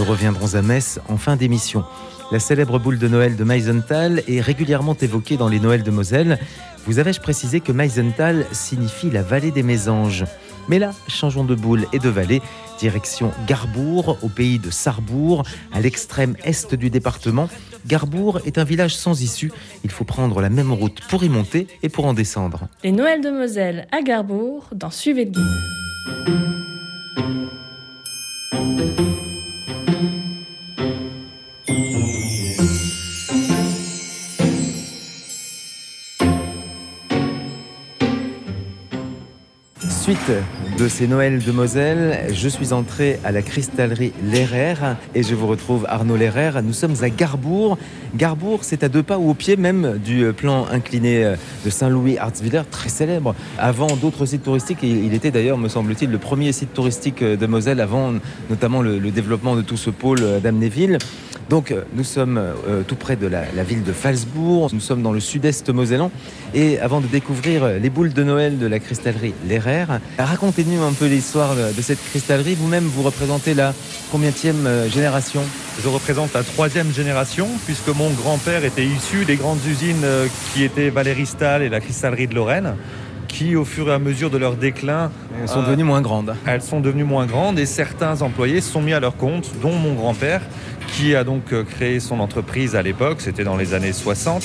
[0.03, 1.85] Nous reviendrons à Metz en fin d'émission.
[2.33, 6.41] La célèbre boule de Noël de Meisenthal est régulièrement évoquée dans les Noëls de Moselle.
[6.87, 10.25] Vous avais-je précisé que Meisenthal signifie la vallée des mésanges?
[10.67, 12.43] Mais là, changeons de boule et de vallée.
[12.81, 17.49] Direction Garbourg, au pays de Sarrebourg, à l'extrême est du département.
[17.87, 19.53] Garbourg est un village sans issue.
[19.85, 22.67] Il faut prendre la même route pour y monter et pour en descendre.
[22.83, 26.62] Les Noëls de Moselle à Garbourg dans Suivez le
[40.03, 40.19] Suite
[40.81, 44.75] de ces Noëls de Moselle, je suis entré à la cristallerie Lerrer
[45.15, 46.61] et je vous retrouve Arnaud Lerrer.
[46.65, 47.79] Nous sommes à Garbourg.
[48.17, 52.63] Garbourg, c'est à deux pas ou au pied même du plan incliné de Saint-Louis Artswiller,
[52.69, 53.37] très célèbre.
[53.59, 57.81] Avant d'autres sites touristiques, il était d'ailleurs, me semble-t-il, le premier site touristique de Moselle
[57.81, 58.13] avant
[58.51, 60.99] notamment le, le développement de tout ce pôle d'Amnéville.
[61.49, 65.03] Donc euh, nous sommes euh, tout près de la, la ville de Falsbourg, nous sommes
[65.03, 66.11] dans le sud-est mosellan
[66.55, 69.87] et avant de découvrir les boules de Noël de la cristallerie Lerrer,
[70.19, 72.55] racontez-nous un peu l'histoire de cette cristallerie.
[72.55, 73.75] Vous-même, vous représentez la
[74.11, 75.43] combienième euh, génération?
[75.83, 80.65] Je représente la troisième génération, puisque mon grand-père était issu des grandes usines euh, qui
[80.65, 82.75] étaient Valéristal et la cristallerie de Lorraine,
[83.29, 86.35] qui, au fur et à mesure de leur déclin, Elles sont euh, devenues moins grandes.
[86.47, 89.73] elles sont devenues moins grandes et certains employés se sont mis à leur compte, dont
[89.73, 90.43] mon grand-père,
[90.93, 94.45] qui a donc euh, créé son entreprise à l'époque, c'était dans les années 60,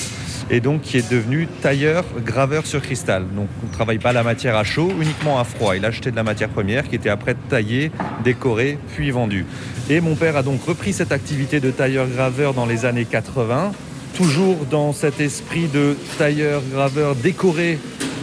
[0.50, 3.24] et donc qui est devenu tailleur, graveur sur cristal.
[3.36, 5.76] Donc on ne travaille pas la matière à chaud, uniquement à froid.
[5.76, 7.92] Il achetait de la matière première qui était après taillée,
[8.24, 9.44] décorée, puis vendue.
[9.90, 13.72] Et mon père a donc repris cette activité de tailleur-graveur dans les années 80,
[14.16, 17.78] toujours dans cet esprit de tailleur-graveur décoré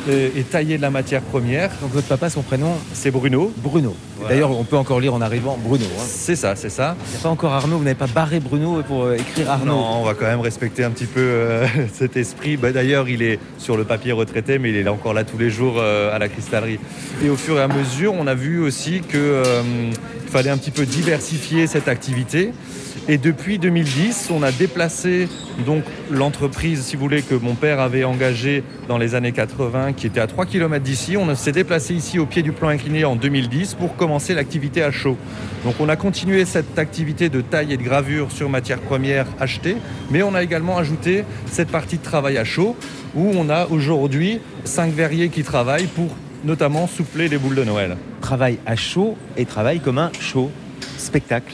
[0.09, 1.69] euh, et taillé de la matière première.
[1.81, 3.51] Donc votre papa, son prénom C'est Bruno.
[3.57, 3.95] Bruno.
[4.17, 4.33] Voilà.
[4.33, 5.85] D'ailleurs, on peut encore lire en arrivant Bruno.
[5.85, 6.03] hein.
[6.05, 6.95] C'est ça, c'est ça.
[7.07, 9.65] Il n'y a pas encore Arnaud, vous n'avez pas barré Bruno pour euh, écrire Arnaud.
[9.73, 12.55] Non, on va quand même respecter un petit peu euh, cet esprit.
[12.57, 15.37] Bah, D'ailleurs, il est sur le papier retraité, mais il est là encore là tous
[15.37, 16.79] les jours euh, à la cristallerie.
[17.23, 19.19] Et au fur et à mesure, on a vu aussi qu'il
[20.31, 22.51] fallait un petit peu diversifier cette activité.
[23.07, 25.27] Et depuis 2010, on a déplacé
[25.63, 30.07] donc l'entreprise, si vous voulez, que mon père avait engagée dans les années 80, qui
[30.07, 31.15] était à 3 km d'ici.
[31.15, 34.89] On s'est déplacé ici au pied du plan incliné en 2010 pour commencer l'activité à
[34.89, 35.17] chaud.
[35.63, 39.77] Donc on a continué cette activité de taille et de gravure sur matière première achetée,
[40.09, 42.75] mais on a également ajouté cette partie de travail à chaud
[43.13, 46.09] où on a aujourd'hui 5 verriers qui travaillent pour
[46.43, 47.97] notamment souffler les boules de Noël.
[48.21, 50.49] Travail à chaud et travail comme un show,
[50.97, 51.53] spectacle.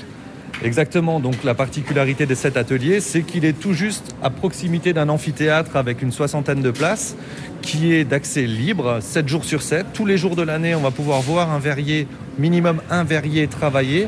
[0.63, 5.09] Exactement, donc la particularité de cet atelier, c'est qu'il est tout juste à proximité d'un
[5.09, 7.15] amphithéâtre avec une soixantaine de places
[7.63, 9.87] qui est d'accès libre 7 jours sur 7.
[9.93, 14.07] Tous les jours de l'année, on va pouvoir voir un verrier, minimum un verrier travailler.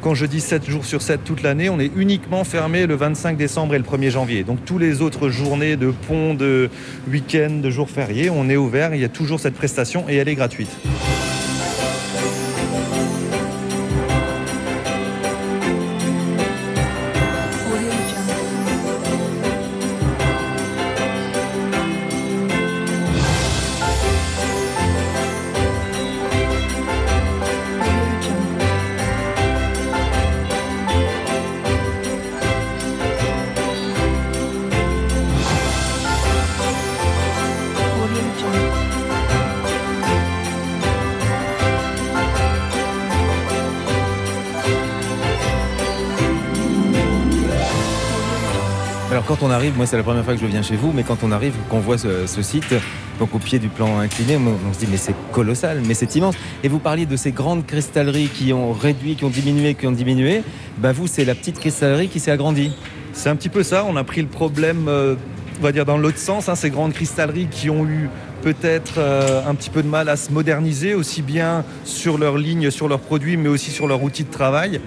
[0.00, 3.36] Quand je dis 7 jours sur 7 toute l'année, on est uniquement fermé le 25
[3.36, 4.42] décembre et le 1er janvier.
[4.42, 6.70] Donc tous les autres journées de pont, de
[7.10, 10.28] week-end, de jours fériés, on est ouvert, il y a toujours cette prestation et elle
[10.28, 10.70] est gratuite.
[49.40, 51.18] Quand on arrive, moi c'est la première fois que je viens chez vous, mais quand
[51.22, 52.74] on arrive, qu'on voit ce, site,
[53.18, 56.34] donc au pied du plan incliné, on, se dit mais c'est colossal, mais c'est immense.
[56.62, 59.92] Et vous parliez de ces grandes cristalleries qui ont réduit, qui ont diminué, qui ont
[59.92, 60.42] diminué.
[60.78, 62.72] Ben vous, c'est la petite cristallerie qui s'est agrandie.
[63.12, 65.16] C'est un petit peu ça, on a pris le problème, euh,
[65.58, 68.10] on va dire dans l'autre sens, hein, ces grandes cristalleries qui ont eu
[68.42, 72.70] peut-être euh, un petit peu de mal à se moderniser, aussi bien sur leur ligne,
[72.70, 74.80] sur leurs produits, mais aussi sur leur outil de travail.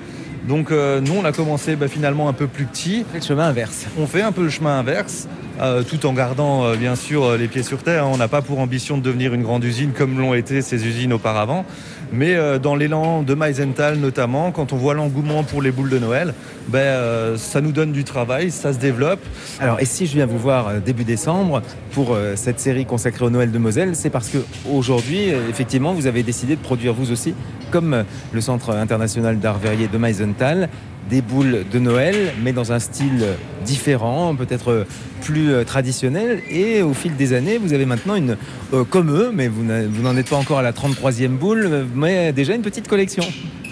[0.47, 3.05] Donc euh, nous, on a commencé bah, finalement un peu plus petit.
[3.11, 3.85] C'est le chemin inverse.
[3.97, 5.27] On fait un peu le chemin inverse,
[5.61, 8.07] euh, tout en gardant euh, bien sûr euh, les pieds sur terre.
[8.07, 11.13] On n'a pas pour ambition de devenir une grande usine comme l'ont été ces usines
[11.13, 11.65] auparavant.
[12.13, 15.97] Mais euh, dans l'élan de Meisenthal notamment, quand on voit l'engouement pour les boules de
[15.97, 16.35] Noël,
[16.67, 19.19] ben, euh, ça nous donne du travail, ça se développe.
[19.59, 23.29] Alors, et si je viens vous voir euh, début décembre pour cette série consacrée au
[23.29, 24.39] Noël de Moselle, c'est parce que
[24.71, 27.35] aujourd'hui, effectivement, vous avez décidé de produire vous aussi,
[27.69, 30.69] comme le Centre international d'art verrier de Meisenthal,
[31.09, 33.25] des boules de Noël, mais dans un style
[33.65, 34.85] différent, peut-être
[35.21, 36.41] plus euh, traditionnel.
[36.49, 38.37] Et au fil des années, vous avez maintenant une,
[38.73, 42.55] euh, comme eux, mais vous n'en êtes pas encore à la 33e boule, mais déjà
[42.55, 43.23] une petite collection.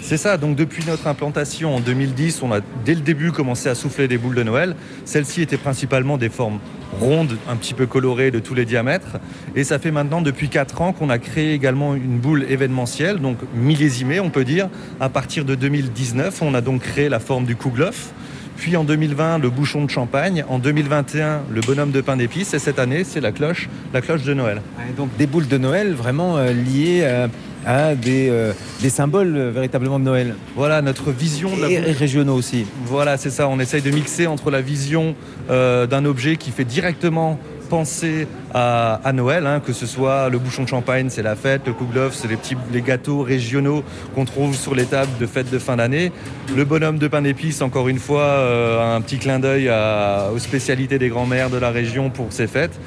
[0.02, 3.74] C'est ça, donc depuis notre implantation en 2010, on a dès le début commencé à
[3.74, 4.74] souffler des boules de Noël.
[5.04, 6.58] Celles-ci étaient principalement des formes
[7.00, 9.18] rondes, un petit peu colorées de tous les diamètres.
[9.54, 13.38] Et ça fait maintenant depuis 4 ans qu'on a créé également une boule événementielle, donc
[13.54, 14.68] millésimée on peut dire.
[15.00, 18.12] À partir de 2019, on a donc créé la forme du Kouglof.
[18.56, 20.44] Puis en 2020, le bouchon de champagne.
[20.48, 22.54] En 2021, le bonhomme de pain d'épices.
[22.54, 24.62] Et cette année, c'est la cloche, la cloche de Noël.
[24.96, 27.26] Donc des boules de Noël vraiment euh, liées euh,
[27.66, 30.34] à des, euh, des symboles euh, véritablement de Noël.
[30.56, 32.66] Voilà notre vision de la Et, régionaux aussi.
[32.86, 33.48] Voilà, c'est ça.
[33.48, 35.14] On essaye de mixer entre la vision
[35.50, 37.38] euh, d'un objet qui fait directement
[37.70, 41.62] penser à, à Noël, hein, que ce soit le bouchon de champagne, c'est la fête,
[41.66, 43.82] le kouglof, c'est les petits les gâteaux régionaux
[44.14, 46.12] qu'on trouve sur les tables de fêtes de fin d'année.
[46.54, 50.38] Le bonhomme de pain d'épices, encore une fois, euh, un petit clin d'œil à- aux
[50.38, 52.78] spécialités des grands-mères de la région pour ces fêtes.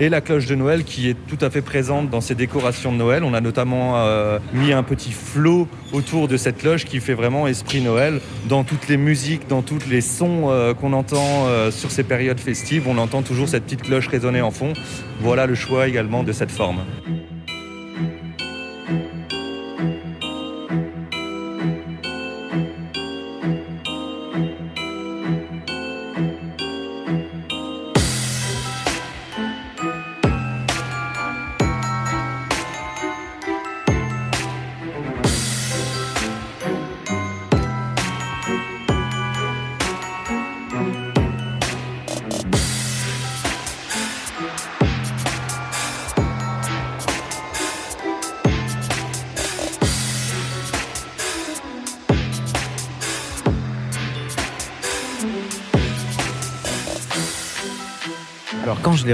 [0.00, 2.96] Et la cloche de Noël qui est tout à fait présente dans ces décorations de
[2.96, 3.24] Noël.
[3.24, 7.46] On a notamment euh, mis un petit flot autour de cette cloche qui fait vraiment
[7.46, 11.90] esprit Noël dans toutes les musiques, dans tous les sons euh, qu'on entend euh, sur
[11.90, 12.88] ces périodes festives.
[12.88, 14.72] On entend toujours cette petite cloche résonner en fond.
[15.20, 16.80] Voilà le choix également de cette forme.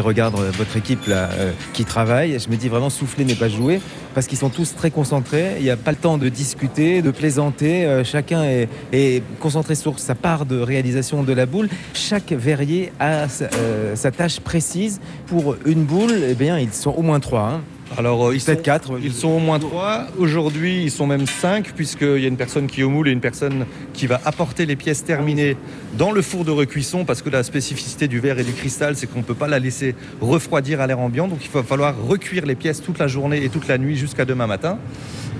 [0.00, 3.80] Regarde, votre équipe euh, qui travaille, je me dis vraiment souffler n'est pas jouer
[4.14, 5.54] parce qu'ils sont tous très concentrés.
[5.58, 7.84] Il n'y a pas le temps de discuter, de plaisanter.
[7.84, 11.68] Euh, chacun est, concentré sur sa part de réalisation de la boule.
[11.94, 15.00] Chaque verrier a sa, euh, tâche précise.
[15.26, 17.50] Pour une boule, eh bien, ils sont au moins trois.
[17.50, 17.60] hein.
[17.96, 18.92] Alors, euh, ils Peut-être sont, quatre.
[19.02, 20.06] ils sont au moins trois.
[20.18, 23.12] Aujourd'hui, ils sont même cinq, puisqu'il y a une personne qui est au moule et
[23.12, 25.56] une personne qui va apporter les pièces terminées
[25.96, 29.06] dans le four de recuisson, parce que la spécificité du verre et du cristal, c'est
[29.06, 31.28] qu'on ne peut pas la laisser refroidir à l'air ambiant.
[31.28, 34.24] Donc, il va falloir recuire les pièces toute la journée et toute la nuit jusqu'à
[34.24, 34.78] demain matin.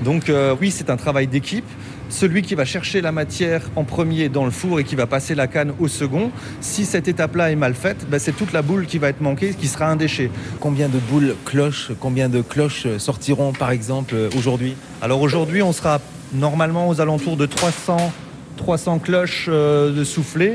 [0.05, 1.67] Donc, euh, oui, c'est un travail d'équipe.
[2.09, 5.35] Celui qui va chercher la matière en premier dans le four et qui va passer
[5.35, 8.87] la canne au second, si cette étape-là est mal faite, ben, c'est toute la boule
[8.87, 10.31] qui va être manquée, qui sera un déchet.
[10.59, 14.75] Combien de boules cloches, combien de cloches sortiront par exemple aujourd'hui?
[15.03, 16.01] Alors aujourd'hui, on sera
[16.33, 18.13] normalement aux alentours de 300,
[18.57, 20.55] 300 cloches euh, de soufflé.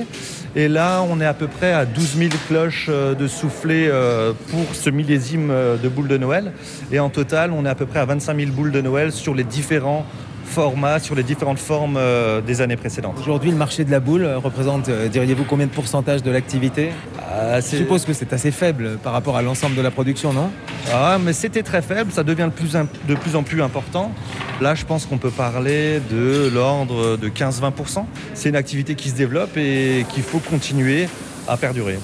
[0.56, 4.34] Et là, on est à peu près à 12 000 cloches euh, de soufflé euh,
[4.50, 6.52] pour ce millésime de boules de Noël.
[6.92, 9.34] Et en total, on est à peu près à 25 000 boules de Noël sur
[9.34, 10.06] les différents
[10.46, 13.16] formats, sur les différentes formes euh, des années précédentes.
[13.20, 16.92] Aujourd'hui, le marché de la boule euh, représente, euh, diriez-vous, combien de pourcentage de l'activité?
[17.20, 20.50] Ah, Je suppose que c'est assez faible par rapport à l'ensemble de la production, non?
[20.94, 24.12] Ah, mais c'était très faible, ça devient de plus, en- de plus en plus important.
[24.62, 28.06] Là, je pense qu'on peut parler de l'ordre de 15-20%.
[28.34, 31.08] C'est une activité qui se développe et qu'il faut continuer
[31.48, 31.98] à perdurer.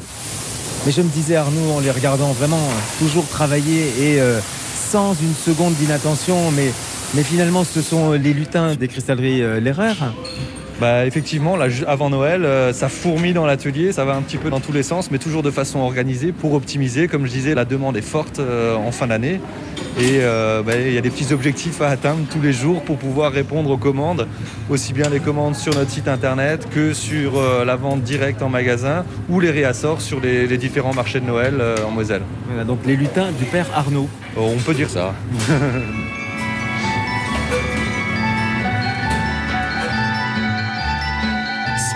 [0.85, 2.59] Mais je me disais, Arnaud, en les regardant vraiment
[2.97, 4.19] toujours travailler et
[4.73, 6.71] sans une seconde d'inattention, mais,
[7.15, 10.13] mais finalement, ce sont euh, les lutins des cristalleries euh, L'Erreur.
[10.79, 14.49] Bah, effectivement, là, avant Noël, euh, ça fourmille dans l'atelier, ça va un petit peu
[14.49, 17.09] dans tous les sens, mais toujours de façon organisée pour optimiser.
[17.09, 19.41] Comme je disais, la demande est forte euh, en fin d'année.
[19.99, 22.97] Et euh, bah, il y a des petits objectifs à atteindre tous les jours pour
[22.97, 24.25] pouvoir répondre aux commandes,
[24.69, 27.33] aussi bien les commandes sur notre site internet que sur
[27.65, 31.61] la vente directe en magasin ou les réassorts sur les, les différents marchés de Noël
[31.85, 32.21] en Moselle.
[32.47, 34.07] Voilà, donc les lutins du père Arnaud.
[34.37, 35.13] on peut dire ça.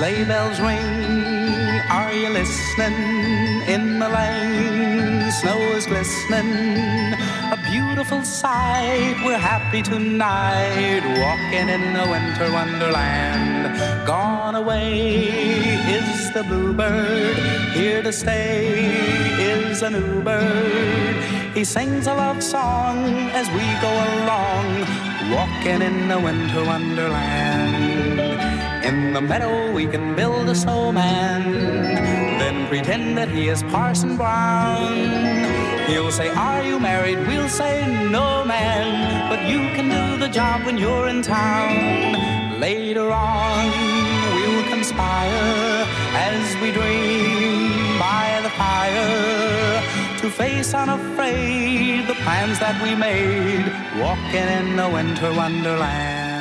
[0.03, 3.61] Sleigh bells ring, are you listening?
[3.73, 7.13] In the lane, snow is glistening.
[7.55, 14.05] A beautiful sight, we're happy tonight, walking in a winter wonderland.
[14.05, 15.29] Gone away
[15.97, 17.37] is the bluebird,
[17.71, 18.67] here to stay
[19.39, 21.15] is a new bird.
[21.53, 22.97] He sings a love song
[23.39, 24.67] as we go along,
[25.31, 27.82] walking in a winter wonderland.
[28.83, 31.53] In the meadow we can build a snowman,
[32.37, 35.87] then pretend that he is Parson Brown.
[35.87, 37.19] He'll say, Are you married?
[37.25, 42.59] We'll say, No, man, but you can do the job when you're in town.
[42.59, 43.71] Later on,
[44.35, 45.87] we'll conspire
[46.27, 49.81] as we dream by the fire
[50.19, 53.63] to face unafraid the plans that we made,
[53.97, 56.32] walking in a winter wonderland.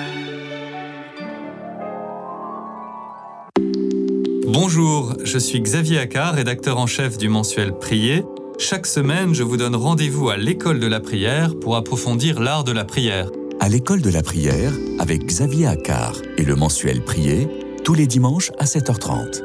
[4.52, 8.22] Bonjour, je suis Xavier Accard, rédacteur en chef du mensuel Prier.
[8.58, 12.72] Chaque semaine, je vous donne rendez-vous à l'école de la prière pour approfondir l'art de
[12.72, 13.30] la prière.
[13.60, 17.48] À l'école de la prière avec Xavier Accard et le mensuel Prier,
[17.82, 19.40] tous les dimanches à 7h30.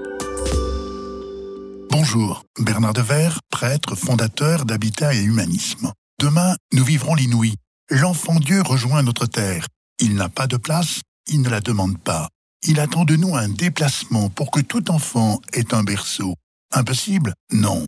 [1.89, 5.93] Bonjour, Bernard Devers, prêtre fondateur d'Habitat et Humanisme.
[6.19, 7.53] Demain, nous vivrons l'inouï.
[7.89, 9.67] L'enfant Dieu rejoint notre terre.
[10.01, 10.99] Il n'a pas de place,
[11.31, 12.27] il ne la demande pas.
[12.63, 16.35] Il attend de nous un déplacement pour que tout enfant ait un berceau.
[16.73, 17.33] Impossible?
[17.51, 17.85] Non.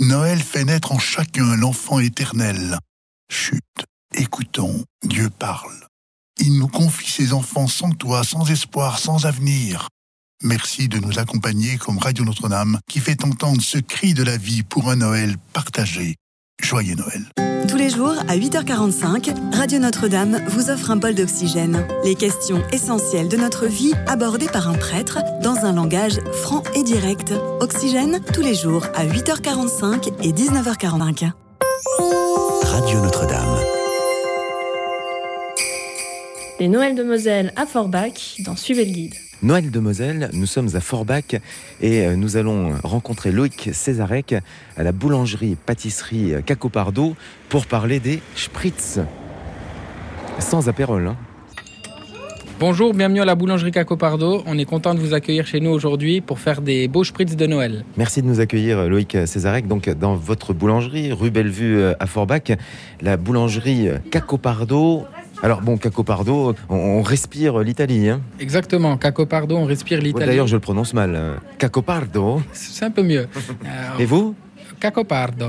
[0.00, 2.78] Noël fait naître en chacun l'enfant éternel.
[3.30, 3.64] Chut,
[4.14, 5.86] écoutons, Dieu parle.
[6.40, 9.88] Il nous confie ses enfants sans toi, sans espoir, sans avenir.
[10.42, 14.62] Merci de nous accompagner comme Radio Notre-Dame qui fait entendre ce cri de la vie
[14.62, 16.14] pour un Noël partagé.
[16.62, 17.57] Joyeux Noël.
[17.88, 21.86] Tous les jours, à 8h45, Radio Notre-Dame vous offre un bol d'oxygène.
[22.04, 26.82] Les questions essentielles de notre vie abordées par un prêtre dans un langage franc et
[26.82, 27.32] direct.
[27.60, 31.30] Oxygène, tous les jours, à 8h45 et 19h45.
[32.64, 33.56] Radio Notre-Dame.
[36.60, 39.14] Les Noëls de Moselle à Forbach dans Suivez le guide.
[39.40, 41.36] Noël de Moselle, nous sommes à Forbach
[41.80, 44.34] et euh, nous allons rencontrer Loïc Césarec
[44.76, 47.14] à la boulangerie-pâtisserie Cacopardo
[47.48, 48.98] pour parler des spritz.
[50.40, 51.06] Sans apérole.
[51.06, 51.16] Hein.
[52.58, 54.42] Bonjour, bienvenue à la boulangerie Cacopardo.
[54.44, 57.46] On est content de vous accueillir chez nous aujourd'hui pour faire des beaux spritz de
[57.46, 57.84] Noël.
[57.96, 62.50] Merci de nous accueillir Loïc Césarec donc dans votre boulangerie rue Bellevue euh, à Forbach,
[63.00, 65.06] la boulangerie Cacopardo.
[65.42, 68.08] Alors bon, Cacopardo, on, on respire l'Italie.
[68.08, 68.20] Hein.
[68.40, 70.26] Exactement, Cacopardo, on respire Ouais, l'Italie.
[70.26, 71.14] D'ailleurs, je le prononce mal.
[71.14, 72.42] euh, Cacopardo.
[72.52, 73.28] C'est un peu mieux.
[73.64, 74.34] Euh, Et vous
[74.80, 75.46] Cacopardo.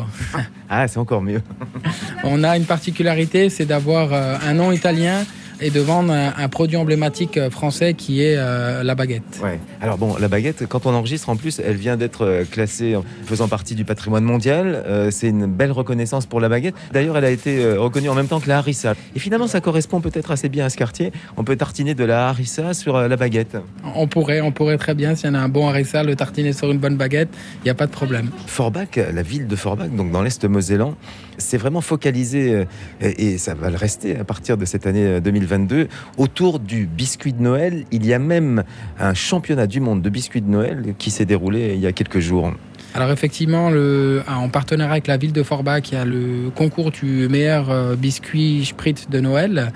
[0.69, 1.41] Ah, c'est encore mieux.
[2.23, 5.23] On a une particularité, c'est d'avoir euh, un nom italien
[5.61, 9.23] et de vendre un, un produit emblématique euh, français qui est euh, la baguette.
[9.43, 9.59] Ouais.
[9.81, 13.03] Alors bon, la baguette, quand on enregistre, en plus, elle vient d'être euh, classée en
[13.25, 14.83] faisant partie du patrimoine mondial.
[14.87, 16.75] Euh, c'est une belle reconnaissance pour la baguette.
[16.93, 18.93] D'ailleurs, elle a été reconnue en même temps que la harissa.
[19.15, 21.11] Et finalement, ça correspond peut-être assez bien à ce quartier.
[21.37, 23.57] On peut tartiner de la harissa sur la baguette.
[23.95, 26.53] On pourrait, on pourrait très bien, s'il y en a un bon harissa, le tartiner
[26.53, 27.29] sur une bonne baguette,
[27.61, 28.29] il n'y a pas de problème.
[28.47, 30.95] Forbach, la ville de Forbach, donc dans l'Est mosellan,
[31.39, 32.65] c'est vraiment focalisé, euh,
[33.01, 37.33] et ça va le rester à partir de cette année euh, 2022, autour du biscuit
[37.33, 37.85] de Noël.
[37.91, 38.63] Il y a même
[38.99, 42.19] un championnat du monde de biscuits de Noël qui s'est déroulé il y a quelques
[42.19, 42.51] jours.
[42.95, 43.71] Alors effectivement,
[44.27, 47.95] en partenariat avec la ville de Forbach, il y a le concours du meilleur euh,
[47.95, 49.71] biscuit spritz de Noël.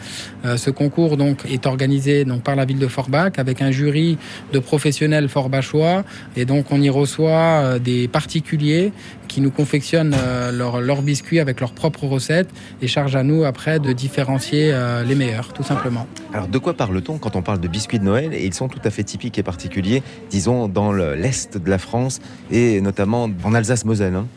[0.45, 4.17] Euh, ce concours donc est organisé donc par la ville de Forbach avec un jury
[4.51, 6.03] de professionnels forbachois
[6.35, 8.91] et donc on y reçoit euh, des particuliers
[9.33, 12.49] qui nous confectionnent euh, leurs biscuits avec leurs propres recettes
[12.83, 16.05] et charge à nous après de différencier euh, les meilleurs, tout simplement.
[16.33, 18.31] Alors de quoi parle-t-on quand on parle de biscuits de Noël?
[18.39, 22.21] Ils sont tout à fait typiques et particuliers, disons, dans le- l'Est de la France
[22.51, 24.13] et notamment en Alsace-Moselle.
[24.15, 24.27] hein.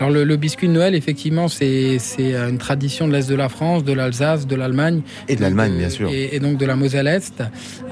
[0.00, 3.84] Alors le, le biscuit de Noël, effectivement, c'est une tradition de l'Est de la France,
[3.84, 5.02] de l'Alsace, de l'Allemagne.
[5.28, 6.08] Et de l'Allemagne, bien sûr.
[6.10, 7.42] Et, et donc de la Moselle-Est.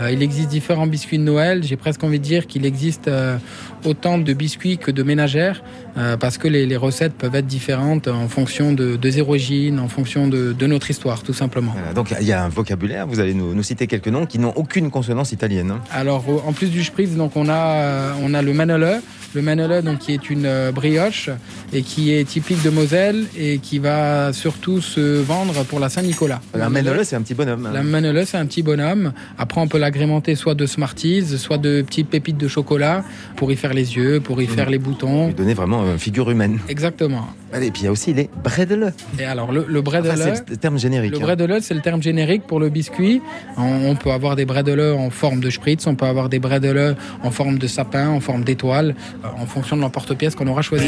[0.01, 1.63] Euh, il existe différents biscuits de Noël.
[1.63, 3.37] J'ai presque envie de dire qu'il existe euh,
[3.85, 5.63] autant de biscuits que de ménagères,
[5.99, 9.79] euh, parce que les, les recettes peuvent être différentes en fonction de, de ses origines,
[9.79, 11.73] en fonction de, de notre histoire, tout simplement.
[11.77, 14.39] Voilà, donc il y a un vocabulaire, vous allez nous, nous citer quelques noms qui
[14.39, 15.73] n'ont aucune consonance italienne.
[15.73, 15.81] hein.
[15.93, 18.89] Alors, en plus du spritz, donc on a, on a le manole.
[19.35, 21.29] Le Manole, donc, qui est une brioche
[21.75, 26.41] et qui est typique de Moselle et qui va surtout se vendre pour la Saint-Nicolas.
[26.55, 27.69] Un Manole, c'est un petit bonhomme.
[27.73, 29.13] La Manole, c'est un petit bonhomme.
[29.39, 33.05] Après, on peut l'agrémenter soit de Smarties, soit de petites pépites de chocolat
[33.37, 34.51] pour y faire les yeux, pour y Mmh.
[34.51, 35.27] faire les boutons.
[35.29, 36.59] Lui donner vraiment une figure humaine.
[36.69, 37.27] Exactement.
[37.53, 38.93] Allez, et puis il y a aussi les bredele.
[39.19, 41.13] Et alors, le, le bredele, Enfin, c'est le terme générique.
[41.13, 41.21] Le hein.
[41.21, 43.21] bredele, c'est le terme générique pour le biscuit.
[43.57, 46.97] On, on peut avoir des bredele en forme de spritz, on peut avoir des bredele
[47.23, 48.95] en forme de sapin, en forme d'étoile,
[49.25, 50.87] euh, en fonction de l'emporte-pièce qu'on aura choisi.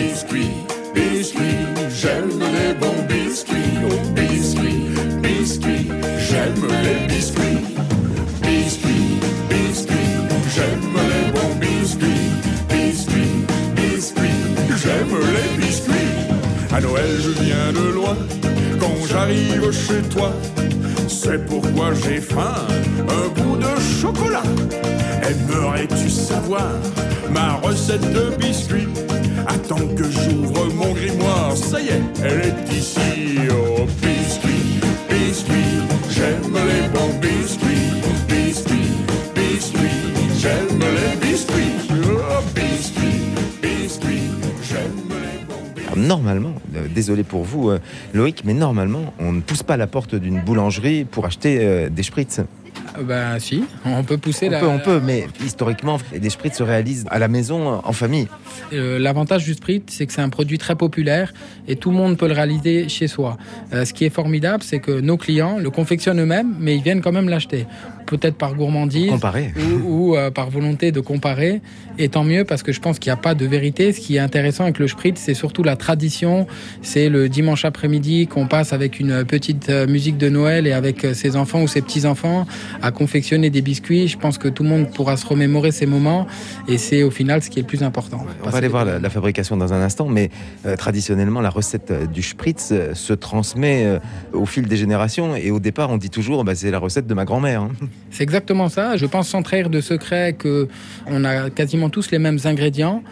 [0.94, 3.78] Biscuit, j'aime les bons biscuits.
[3.84, 4.86] Oh, biscuit,
[5.22, 5.88] biscuit,
[6.18, 7.64] j'aime les biscuits.
[8.42, 10.10] Biscuit, biscuit,
[10.54, 12.30] j'aime les bons biscuits.
[12.68, 13.44] Biscuit,
[13.76, 14.40] biscuit,
[14.82, 15.94] j'aime les biscuits.
[16.72, 18.16] À Noël, je viens de loin.
[18.80, 20.32] Quand j'arrive chez toi,
[21.08, 22.66] c'est pourquoi j'ai faim.
[23.08, 24.42] Un bout de chocolat.
[25.22, 26.72] Aimerais-tu savoir
[27.30, 28.88] ma recette de biscuits?
[29.46, 31.56] Attends que j'ouvre mon grimoire.
[31.56, 33.38] Ça y est, elle est ici.
[33.50, 35.54] Oh, biscuit, biscuit,
[36.10, 37.76] j'aime les bons biscuits.
[38.28, 38.90] Biscuit,
[39.34, 39.88] biscuit,
[40.38, 41.74] j'aime les biscuits.
[41.90, 44.20] Oh, biscuit,
[44.62, 45.86] j'aime les bons biscuits.
[45.86, 47.78] Alors, normalement, euh, désolé pour vous, euh,
[48.14, 52.02] Loïc, mais normalement, on ne pousse pas la porte d'une boulangerie pour acheter euh, des
[52.02, 52.40] spritz.
[53.02, 56.62] Ben si, on peut pousser On la- peut, on peut, mais historiquement, des spritz se
[56.62, 58.28] réalisent à la maison, en famille.
[58.72, 61.32] Euh, L'avantage du sprit, c'est que c'est un produit très populaire
[61.68, 63.36] et tout le monde peut le réaliser chez soi.
[63.72, 67.00] Euh, ce qui est formidable, c'est que nos clients le confectionnent eux-mêmes, mais ils viennent
[67.00, 67.66] quand même l'acheter.
[68.10, 69.12] Peut-être par gourmandise
[69.84, 71.60] ou, ou, euh, par volonté de comparer.
[71.96, 73.92] Et tant mieux parce que je pense qu'il n'y a pas de vérité.
[73.92, 76.48] Ce qui est intéressant avec le sprit, c'est surtout la tradition.
[76.82, 81.04] C'est le dimanche après-midi qu'on passe avec une petite euh, musique de Noël et avec
[81.04, 82.46] euh, ses enfants ou ses petits-enfants
[82.82, 84.08] à confectionner des biscuits.
[84.08, 86.26] Je pense que tout le monde pourra se remémorer ces moments
[86.66, 88.26] et c'est au final ce qui est le plus important.
[88.44, 90.30] On va aller voir la, la fabrication dans un instant, mais
[90.66, 93.98] euh, traditionnellement, la recette du spritz se transmet euh,
[94.32, 95.36] au fil des générations.
[95.36, 97.62] Et au départ, on dit toujours, bah, c'est la recette de ma grand-mère.
[97.62, 97.70] hein.
[98.10, 98.96] C'est exactement ça.
[98.96, 100.66] Je pense sans trahir de secret que
[101.06, 103.02] on a quasiment tous les mêmes ingrédients.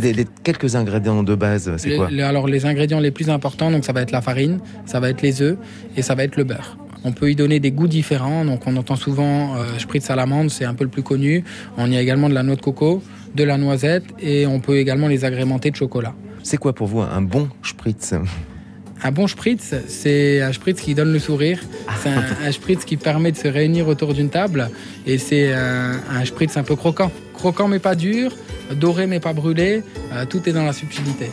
[0.00, 3.30] Des- des- quelques ingrédients de base, c'est les- quoi les- alors les ingrédients les plus
[3.30, 5.56] importants, donc ça va être la farine, ça va être les œufs
[5.96, 6.76] et ça va être le beurre.
[7.04, 8.44] On peut y donner des goûts différents.
[8.44, 11.44] Donc on entend souvent euh, spritz à l'amande, c'est un peu le plus connu.
[11.76, 13.02] On y a également de la noix de coco,
[13.34, 16.14] de la noisette et on peut également les agrémenter de chocolat.
[16.42, 18.14] C'est quoi pour vous un bon spritz?
[19.04, 21.58] Un bon spritz, c'est un spritz qui donne le sourire.
[22.02, 24.70] C'est un, un spritz qui permet de se réunir autour d'une table.
[25.06, 27.10] Et c'est un, un spritz un peu croquant.
[27.34, 28.32] Croquant mais pas dur,
[28.74, 29.82] doré mais pas brûlé.
[30.12, 31.30] Euh, tout est dans la subtilité.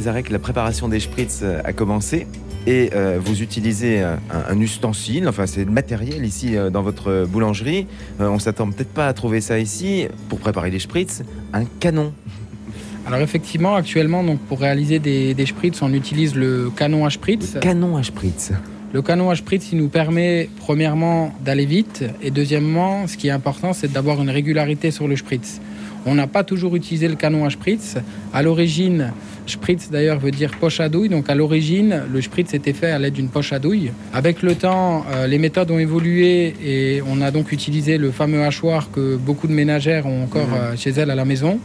[0.00, 2.26] Césarec, la préparation des spritz euh, a commencé.
[2.66, 6.80] Et euh, vous utilisez euh, un, un ustensile, enfin c'est le matériel ici euh, dans
[6.80, 7.86] votre boulangerie.
[8.18, 11.22] Euh, on s'attend peut-être pas à trouver ça ici pour préparer les spritz.
[11.52, 12.14] Un canon.
[13.06, 17.58] Alors effectivement, actuellement, donc, pour réaliser des, des spritz, on utilise le canon à spritz.
[17.60, 18.52] Canon à spritz.
[18.94, 23.32] Le canon à spritz, il nous permet premièrement d'aller vite et deuxièmement, ce qui est
[23.32, 25.60] important, c'est d'avoir une régularité sur le spritz.
[26.06, 27.96] On n'a pas toujours utilisé le canon à spritz.
[28.32, 29.12] À l'origine,
[29.50, 31.10] spritz d'ailleurs veut dire poche à douille.
[31.10, 33.92] Donc à l'origine, le spritz était fait à l'aide d'une poche à douille.
[34.14, 38.42] Avec le temps, euh, les méthodes ont évolué et on a donc utilisé le fameux
[38.42, 40.54] hachoir que beaucoup de ménagères ont encore Mhm.
[40.62, 41.60] euh, chez elles à la maison.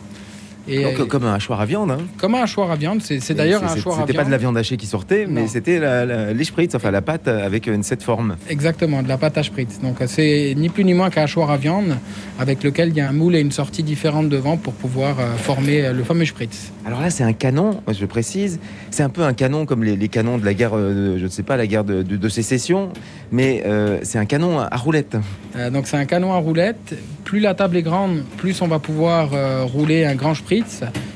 [0.68, 1.92] Et, Donc, euh, comme un hachoir à viande.
[1.92, 1.98] hein.
[2.18, 4.24] comme un hachoir à viande, c'est d'ailleurs un hachoir à C'était viande.
[4.24, 7.02] pas de la viande hachée qui sortait, mais c'était la- la- les spritz, enfin la
[7.02, 8.36] pâte avec une cette forme.
[8.50, 9.80] Exactement, de la pâte à spritz.
[9.82, 11.98] Donc euh, c'est ni plus ni moins qu'un hachoir à viande
[12.40, 15.36] avec lequel il y a un moule et une sortie différente devant pour pouvoir euh,
[15.36, 16.72] former le fameux spritz.
[16.86, 18.60] Alors là, c'est un canon, je précise.
[18.92, 21.30] C'est un peu un canon comme les, les canons de la guerre, euh, je ne
[21.30, 22.90] sais pas, la guerre de, de- de sécession,
[23.32, 25.18] mais euh, c'est un canon à roulette.
[25.56, 26.96] Euh, donc c'est un canon à roulette.
[27.24, 30.55] Plus la table est grande, plus on va pouvoir euh, rouler un grand spritz.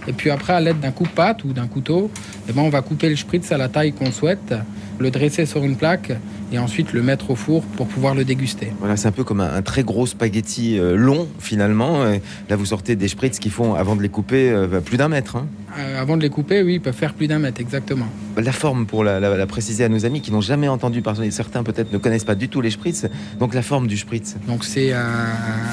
[0.07, 2.11] Et puis après, à l'aide d'un coupe-pâte ou d'un couteau,
[2.47, 4.53] eh ben, on va couper le spritz à la taille qu'on souhaite,
[4.99, 6.11] le dresser sur une plaque
[6.51, 8.71] et ensuite le mettre au four pour pouvoir le déguster.
[8.79, 12.01] Voilà, c'est un peu comme un, un très gros spaghetti euh, long finalement.
[12.01, 12.17] Euh,
[12.49, 15.35] Là, vous sortez des spritz qui font, avant de les couper, euh, plus d'un mètre.
[15.35, 15.47] hein.
[15.77, 18.07] Euh, avant de les couper, oui, ils peuvent faire plus d'un mètre, exactement.
[18.35, 21.29] La forme, pour la, la- la préciser à nos amis qui n'ont jamais entendu parler,
[21.29, 23.05] certains peut-être ne connaissent pas du tout les spritz.
[23.39, 24.35] Donc la forme du spritz.
[24.47, 24.99] Donc c'est un,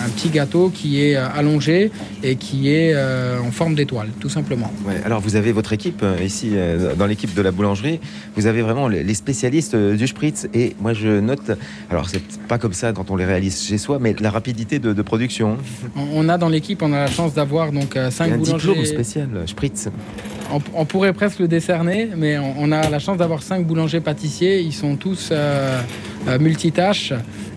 [0.04, 1.90] un petit gâteau qui est allongé
[2.22, 4.70] et qui est en forme d'étoile, tout simplement.
[4.86, 6.52] Ouais, alors vous avez votre équipe ici,
[6.98, 8.00] dans l'équipe de la boulangerie,
[8.36, 10.46] vous avez vraiment les les spécialistes euh, du spritz.
[10.54, 11.50] Et moi je note,
[11.90, 14.92] alors c'est pas comme ça quand on les réalise chez soi, mais la rapidité de,
[14.92, 15.56] de production.
[16.14, 18.34] On, a dans l'équipe, on a la chance d'avoir donc euh, Il cinq y a
[18.34, 18.68] un boulangers.
[18.68, 19.88] diplôme spécial, euh, spritz.
[20.52, 24.00] On, on pourrait presque le décerner, mais on, on a la chance d'avoir cinq boulangers
[24.00, 24.60] pâtissiers.
[24.60, 25.80] Ils sont tous euh,
[26.28, 27.12] euh, multitâches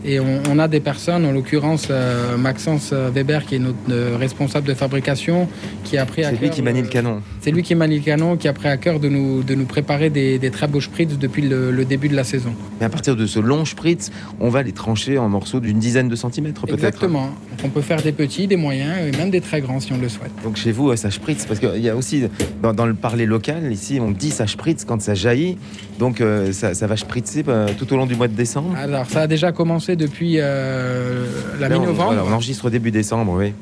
[0.06, 4.16] et on, on a des personnes, en l'occurrence euh, Maxence Weber, qui est notre euh,
[4.18, 5.48] responsable de fabrication,
[5.84, 7.22] qui a pris à C'est lui qui manie le canon.
[7.42, 9.66] C'est lui qui manie le canon, qui a pris à cœur de nous, de nous
[9.66, 12.54] préparer des, des très beaux spritz depuis le, le début de la saison.
[12.80, 14.10] Mais à partir de ce long spritz,
[14.40, 16.76] on va les trancher en morceaux d'une dizaine de centimètres peut-être.
[16.76, 17.26] Exactement.
[17.26, 19.98] Donc on peut faire des petits, des moyens et même des très grands si on
[19.98, 20.32] le souhaite.
[20.44, 22.24] Donc chez vous, ça spritz, parce qu'il y a aussi,
[22.64, 25.58] dans, dans le parler local, ici, on dit ça spritz quand ça jaillit.
[26.00, 28.74] Donc euh, ça, ça va spritzer euh, tout au long du mois de décembre.
[28.78, 31.26] Alors ça a déjà commencé depuis euh,
[31.60, 32.14] la on- mi-novembre.
[32.14, 33.54] voilà, on enregistre début décembre, oui.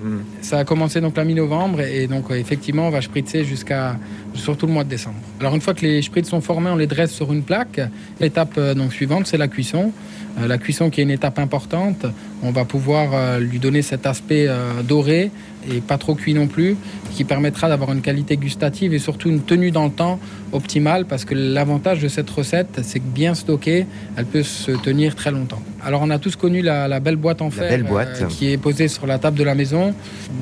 [0.43, 3.95] Ça a commencé donc la mi-novembre et donc effectivement on va spritzer jusqu'à
[4.35, 5.15] surtout le mois de décembre.
[5.39, 7.81] Alors une fois que les spritz sont formés, on les dresse sur une plaque.
[8.19, 9.91] L'étape donc suivante c'est la cuisson.
[10.39, 12.05] Euh, la cuisson qui est une étape importante.
[12.43, 15.31] On va pouvoir euh, lui donner cet aspect euh, doré
[15.69, 16.77] et pas trop cuit non plus,
[17.13, 20.19] qui permettra d'avoir une qualité gustative et surtout une tenue dans le temps
[20.53, 23.85] optimale parce que l'avantage de cette recette c'est que bien stockée,
[24.15, 25.61] elle peut se tenir très longtemps.
[25.83, 28.87] Alors on a tous connu la, la belle boîte en fer euh, qui est posée
[28.87, 29.93] sur la table de la maison.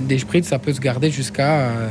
[0.07, 1.89] Des spritz, ça peut se garder jusqu'à euh,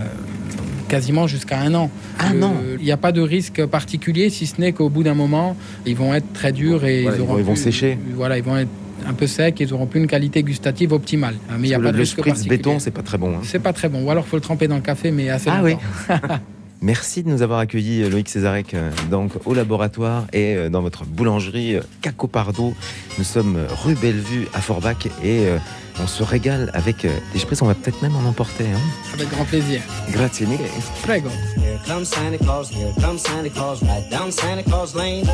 [0.89, 1.91] quasiment jusqu'à un an.
[2.21, 5.15] Un an Il n'y a pas de risque particulier, si ce n'est qu'au bout d'un
[5.15, 5.57] moment,
[5.87, 7.99] ils vont être très durs et Voilà, ils auront vont- ils vont plus- sécher.
[8.15, 8.69] Voilà, ils vont être
[9.07, 11.35] un peu secs, ils n'auront plus une qualité gustative optimale.
[11.51, 13.19] Ah, Mais il n'y a le, pas de le risque spritz béton, c'est pas très
[13.19, 13.37] bon.
[13.37, 13.41] hein.
[13.43, 14.03] C'est pas très bon.
[14.05, 15.75] Ou alors, faut le tremper dans le café, mais assez Ah oui.
[16.85, 20.83] Merci de nous avoir accueillis, euh, Loïc Césarec, euh, donc au laboratoire et euh, dans
[20.83, 22.75] votre boulangerie euh, Caco Pardo.
[23.17, 25.47] Nous sommes rue Bellevue à Forbach et
[25.99, 27.63] on se régale avec des spritz.
[27.63, 28.65] On va peut-être même en emporter.
[28.65, 28.81] Hein.
[29.15, 29.81] Avec grand plaisir.
[30.11, 30.59] Grazie mille.
[31.03, 31.31] Prego.
[31.57, 35.25] Here comes Santa Claus, here comes Santa Claus, right down Santa Claus Lane.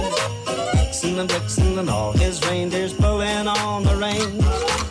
[0.75, 4.90] Vixen and Blitzen and all his reindeers pulling on the rein.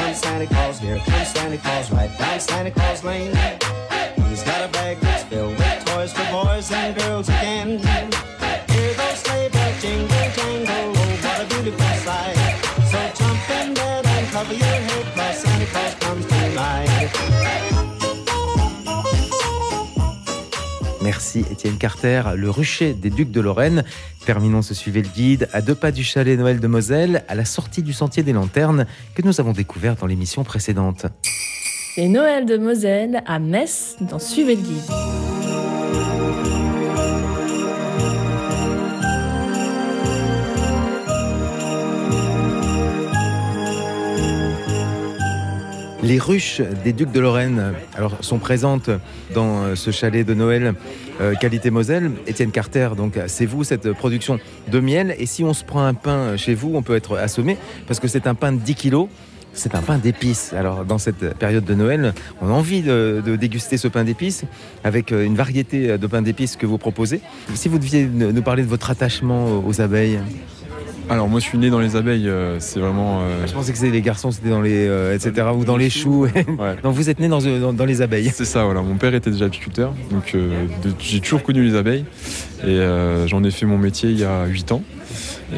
[0.00, 3.69] Comes Santa Claus, here comes Santa Claus, right down Santa Claus Lane.
[21.20, 23.84] Merci Étienne Carter, le rucher des Ducs de Lorraine.
[24.24, 27.44] Terminons ce suivez le guide à deux pas du chalet Noël de Moselle, à la
[27.44, 31.04] sortie du sentier des lanternes que nous avons découvert dans l'émission précédente.
[31.98, 34.90] Les Noëls de Moselle à Metz dans Suivez le guide.
[46.02, 48.88] Les ruches des Ducs de Lorraine alors, sont présentes
[49.34, 50.74] dans euh, ce chalet de Noël
[51.20, 52.12] euh, qualité Moselle.
[52.26, 54.38] Étienne Carter, donc c'est vous cette production
[54.70, 55.14] de miel.
[55.18, 57.56] Et si on se prend un pain chez vous, on peut être assommé
[57.86, 59.08] parce que c'est un pain de 10 kilos.
[59.52, 60.52] C'est un pain d'épices.
[60.52, 64.44] Alors, dans cette période de Noël, on a envie de, déguster ce pain d'épices
[64.84, 67.20] avec euh, une variété de pains d'épices que vous proposez.
[67.54, 70.20] Si vous deviez nous parler de votre attachement aux abeilles.
[71.10, 73.20] Alors moi je suis né dans les abeilles, euh, c'est vraiment...
[73.22, 75.48] euh, Je pensais que c'était les garçons, c'était dans les, euh, etc.
[75.56, 76.28] ou dans les choux.
[76.84, 78.30] Donc vous êtes né dans, dans- dans les abeilles.
[78.32, 78.80] C'est ça, voilà.
[78.80, 80.36] Mon père était déjà apiculteur, donc
[81.00, 82.04] j'ai toujours connu les abeilles.
[82.64, 82.78] Et
[83.26, 84.82] j'en ai fait mon métier il y a 8 ans.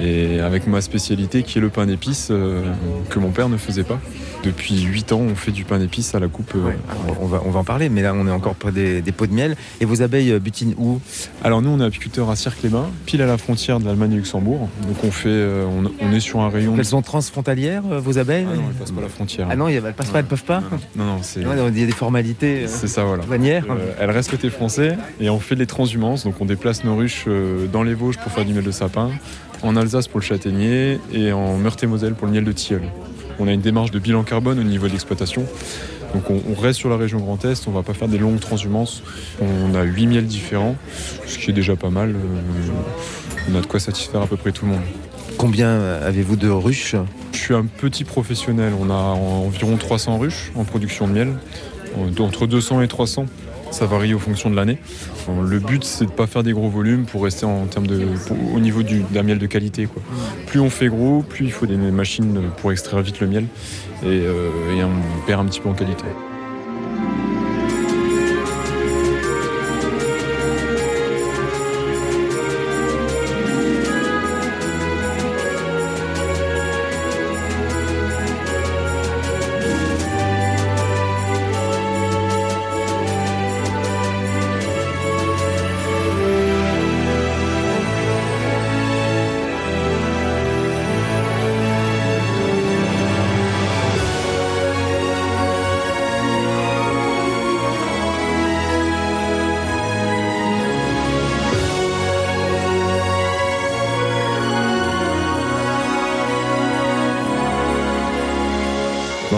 [0.03, 2.33] Et avec ma spécialité qui est le pain d'épices
[3.11, 4.01] que mon père ne faisait pas.
[4.43, 6.53] Depuis 8 ans, on fait du pain d'épices à la coupe.
[6.57, 6.73] euh,
[7.21, 9.27] On va, on va en parler, mais là on est encore près des, des pots
[9.27, 9.57] de miel.
[9.81, 11.01] Et vos abeilles euh, butinent où?
[11.45, 14.69] Alors nous, on est apiculteur à Cirque-les-Bains, pile à la frontière de l'Allemagne et Luxembourg.
[14.87, 16.75] Donc on fait, euh, on, on est sur un rayon.
[16.77, 18.47] Elles sont transfrontalières, vos abeilles?
[18.51, 19.47] Ah non, elles passent pas la frontière.
[19.51, 20.63] Ah non, elles passent pas, elles peuvent pas?
[20.97, 21.41] Non, non, c'est.
[21.41, 21.47] Il
[21.81, 22.67] y a des formalités.
[22.67, 23.25] C'est ça, voilà.
[23.25, 23.67] douanières.
[23.71, 26.25] Euh, elles restent côté français et on fait des transhumances.
[26.25, 27.27] Donc on déplace nos ruches
[27.73, 29.11] dans les Vosges pour faire du miel de sapin,
[29.63, 32.83] en Alsace pour le châtaignier et en Meurthe-et-Moselle pour le miel de tilleul.
[33.39, 35.45] On a une démarche de bilan carbone au niveau de l'exploitation.
[36.15, 38.41] Donc on, on reste sur la région Grand Est, on va pas faire des longues
[38.41, 39.03] transhumances.
[39.41, 40.77] On a 8 miels différents,
[41.27, 42.11] ce qui est déjà pas mal.
[42.11, 44.83] Euh, on a de quoi satisfaire à peu près tout le monde.
[45.39, 46.95] Combien avez-vous de ruches?
[47.33, 48.73] Je suis un petit professionnel.
[48.79, 51.33] On a environ 300 ruches en production de miel,
[52.21, 53.27] entre 200 et 300.
[53.73, 54.79] Ça varie au fonction de l'année.
[55.45, 58.07] Le but, c'est de ne pas faire des gros volumes pour rester en termes de,
[58.55, 59.89] au niveau du- d'un miel de qualité.
[60.47, 63.45] Plus on fait gros, plus il faut des machines pour extraire vite le miel
[64.05, 66.05] et, euh, et on perd un petit peu en qualité.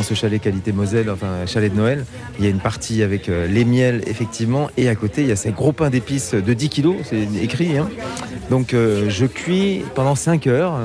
[0.04, 2.04] Ce chalet qualité Moselle, enfin chalet de Noël,
[2.38, 5.32] il y a une partie avec euh, les miels, effectivement, et à côté, il y
[5.32, 7.76] a ces gros pains d'épices de 10 kilos, c'est écrit.
[7.76, 7.88] hein.
[8.50, 10.78] Donc euh, je cuis pendant 5 heures.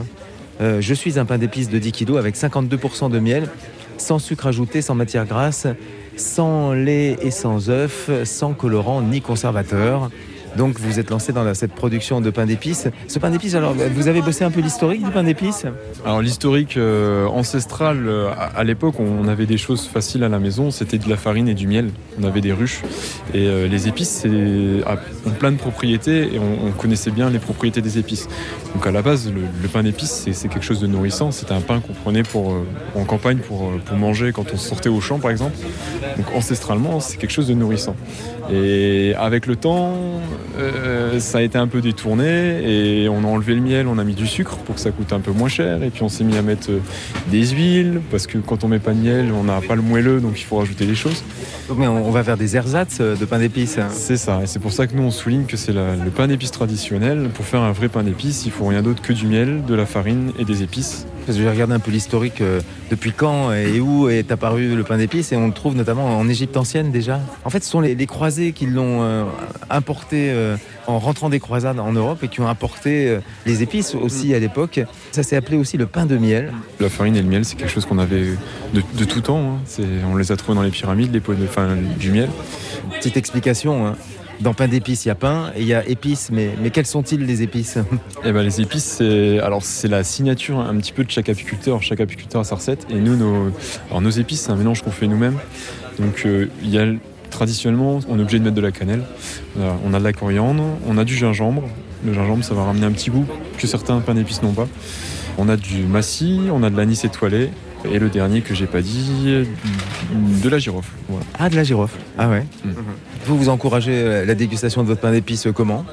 [0.61, 3.47] Euh, je suis un pain d'épices de 10 kilos avec 52% de miel,
[3.97, 5.67] sans sucre ajouté, sans matière grasse,
[6.15, 10.09] sans lait et sans œufs, sans colorant ni conservateur.
[10.57, 12.87] Donc vous êtes lancé dans cette production de pain d'épices.
[13.07, 15.65] Ce pain d'épices, alors vous avez bossé un peu l'historique du pain d'épices?
[16.05, 20.71] Alors l'historique euh, ancestral, euh, à, l'époque, on avait des choses faciles à la maison,
[20.71, 21.91] c'était de la farine et du miel.
[22.19, 22.81] On avait des ruches.
[23.33, 27.29] Et euh, les épices c'est, a- ont plein de propriétés et on, on connaissait bien
[27.29, 28.27] les propriétés des épices.
[28.73, 31.31] Donc à la base, le, pain d'épices, c'est, quelque chose de nourrissant.
[31.31, 35.01] C'était un pain qu'on prenait pour, euh, en campagne pour manger quand on sortait au
[35.01, 35.55] champ, par exemple.
[36.17, 37.95] Donc ancestralement, c'est quelque chose de nourrissant.
[38.51, 39.93] Et avec le temps,
[40.57, 44.03] euh, ça a été un peu détourné et on a enlevé le miel, on a
[44.03, 45.83] mis du sucre pour que ça coûte un peu moins cher.
[45.83, 46.79] Et puis on s'est mis à mettre euh,
[47.27, 50.19] des huiles parce que quand on met pas de miel, on n'a pas le moelleux,
[50.19, 51.23] donc il faut rajouter des choses.
[51.67, 53.79] Donc, mais on va vers des ersatz euh, de pain d'épices.
[53.91, 56.51] C'est ça, et c'est pour ça que nous on souligne que c'est le pain d'épices
[56.51, 57.29] traditionnel.
[57.33, 59.85] Pour faire un vrai pain d'épices, il faut rien d'autre que du miel, de la
[59.85, 61.05] farine et des épices.
[61.29, 62.59] Parce que j'ai regardé un peu l'historique, euh,
[62.89, 66.27] depuis quand et où est apparu le pain d'épices, et on le trouve notamment en
[66.27, 67.19] Égypte ancienne déjà.
[67.45, 69.25] En fait, ce sont les, les croisés qui l'ont euh,
[69.69, 70.57] importé euh,
[70.87, 74.39] en rentrant des croisades en Europe et qui ont apporté euh, les épices aussi à
[74.39, 74.79] l'époque.
[75.11, 76.51] Ça s'est appelé aussi le pain de miel.
[76.79, 78.23] La farine et le miel, c'est quelque chose qu'on avait
[78.73, 79.59] de, de tout temps.
[79.79, 79.83] hein.
[80.11, 82.29] On les a trouvés dans les pyramides, les pots de, enfin, du miel.
[82.97, 83.85] Petite explication.
[83.85, 83.95] hein.
[84.41, 86.85] Dans pain d'épices, il y a pain et il y a épices, mais, mais quelles
[86.85, 87.77] sont-ils les épices?
[88.23, 91.81] Eh ben, les épices, c'est alors c'est la signature un petit peu de chaque apiculteur.
[91.83, 92.87] Chaque apiculteur a sa recette.
[92.89, 93.51] Et nous, nos,
[93.89, 95.37] alors, nos épices, c'est un mélange qu'on fait nous-mêmes.
[95.99, 96.85] Donc euh, il y a
[97.29, 99.03] traditionnellement, on est obligé de mettre de la cannelle.
[99.85, 101.63] On a de la coriandre, on a du gingembre.
[102.05, 103.25] Le gingembre, ça va ramener un petit goût
[103.57, 104.67] que certains pains d'épices n'ont pas.
[105.37, 107.49] On a du massis, on a de l'anis étoilé.
[107.89, 109.45] Et le dernier que j'ai pas dit,
[110.11, 110.91] de la girofle.
[111.07, 111.25] Voilà.
[111.37, 111.97] Ah, de la girofle.
[112.17, 112.45] Ah ouais.
[113.25, 115.85] Vous vous encouragez euh, la dégustation de votre pain d'épices euh, comment?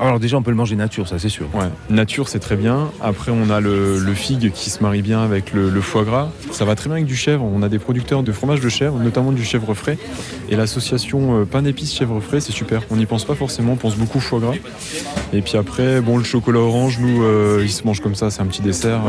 [0.00, 1.46] Alors déjà, on peut le manger nature, ça c'est sûr.
[1.54, 2.90] Ouais, nature c'est très bien.
[3.00, 6.30] Après on a le, le figue qui se marie bien avec le, le foie gras.
[6.50, 7.44] Ça va très bien avec du chèvre.
[7.44, 9.98] On a des producteurs de fromage de chèvre, notamment du chèvre frais.
[10.48, 12.82] Et l'association euh, pain d'épices chèvre frais, c'est super.
[12.90, 14.54] On n'y pense pas forcément, on pense beaucoup foie gras.
[15.32, 18.40] Et puis après, bon le chocolat orange, nous, euh, il se mange comme ça, c'est
[18.42, 19.00] un petit dessert.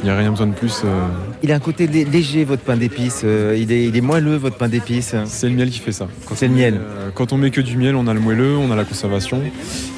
[0.00, 0.82] Il n'y a rien besoin de plus.
[0.84, 1.06] euh.
[1.42, 3.22] Il a un côté lé- léger, votre pain d'épices.
[3.24, 5.14] il, est, il est moelleux, votre pain d'épices.
[5.26, 6.06] C'est le miel qui fait ça.
[6.34, 6.80] C'est le miel.
[7.08, 9.40] Euh, Quand on met que du miel, on a le moelleux, on a la conservation.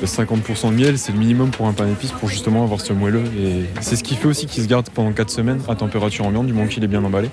[0.02, 2.92] Euh, 50% de miel, c'est le minimum pour un pain d'épices pour justement avoir ce
[2.92, 3.24] moelleux.
[3.38, 6.46] Et c'est ce qui fait aussi qu'il se garde pendant 4 semaines à température ambiante,
[6.46, 7.28] du moment qu'il est bien emballé.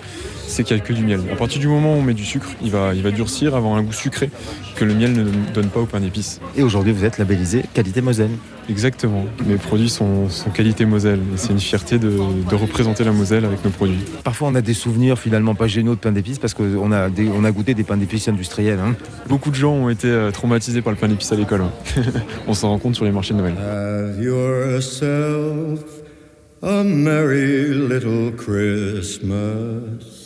[0.50, 1.20] C'est qu'il n'y a que du miel.
[1.32, 3.76] À partir du moment où on met du sucre, il va, il va durcir, avoir
[3.76, 4.30] un goût sucré
[4.78, 6.40] que le miel ne donne pas au pain d'épices.
[6.56, 8.30] Et aujourd'hui, vous êtes labellisé qualité Moselle.
[8.70, 9.26] Exactement.
[9.46, 11.20] Mes produits sont, sont qualité Moselle.
[11.34, 12.10] Et c'est une fierté de,
[12.50, 14.00] de représenter la Moselle avec nos produits.
[14.24, 17.28] Parfois, on a des souvenirs finalement pas géniaux de pain d'épices parce qu'on a, des-
[17.30, 18.80] on a goûté des pains d'épices industriels.
[18.80, 18.96] hein.
[19.28, 21.62] Beaucoup de gens ont été euh, traumatisés par le pain d'épices à l'école.
[21.62, 22.04] ouais.
[22.48, 23.54] on s'en rend compte sur les marchés de Noël.
[23.60, 25.80] Have yourself
[26.64, 30.26] a merry little Christmas.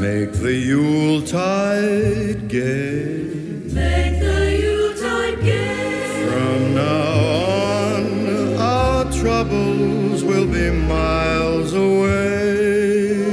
[0.00, 3.18] Make the Yuletide gay.
[3.74, 6.30] Make the Yuletide gay.
[6.30, 7.18] From now
[7.96, 13.24] on, our troubles will be miles away.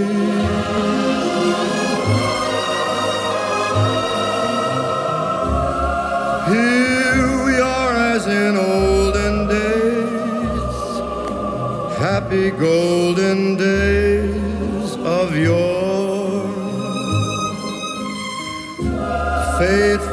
[6.49, 10.79] Here we are as in olden days,
[11.99, 15.74] happy golden days of yore.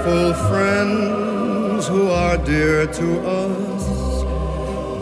[0.03, 4.25] Faithful friends who are dear to us,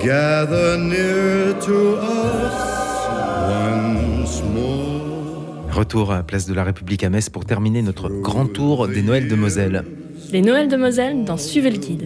[0.03, 3.09] gather near to us
[3.49, 5.73] once more.
[5.73, 9.29] Retour à Place de la République à Metz pour terminer notre grand tour des Noëls
[9.29, 9.85] de Moselle.
[10.33, 12.03] Les Noëls de Moselle dans Suivez le guide.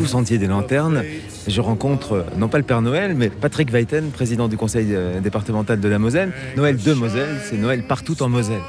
[0.00, 1.02] Au Sentier des Lanternes,
[1.46, 5.80] je rencontre non pas le Père Noël, mais Patrick Weiten, président du conseil euh, départemental
[5.80, 6.32] de la Moselle.
[6.56, 8.62] Noël de Moselle, c'est Noël partout en Moselle.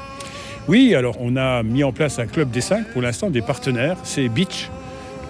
[0.66, 3.98] Oui, alors on a mis en place un club des cinq, pour l'instant des partenaires.
[4.02, 4.70] C'est Beach,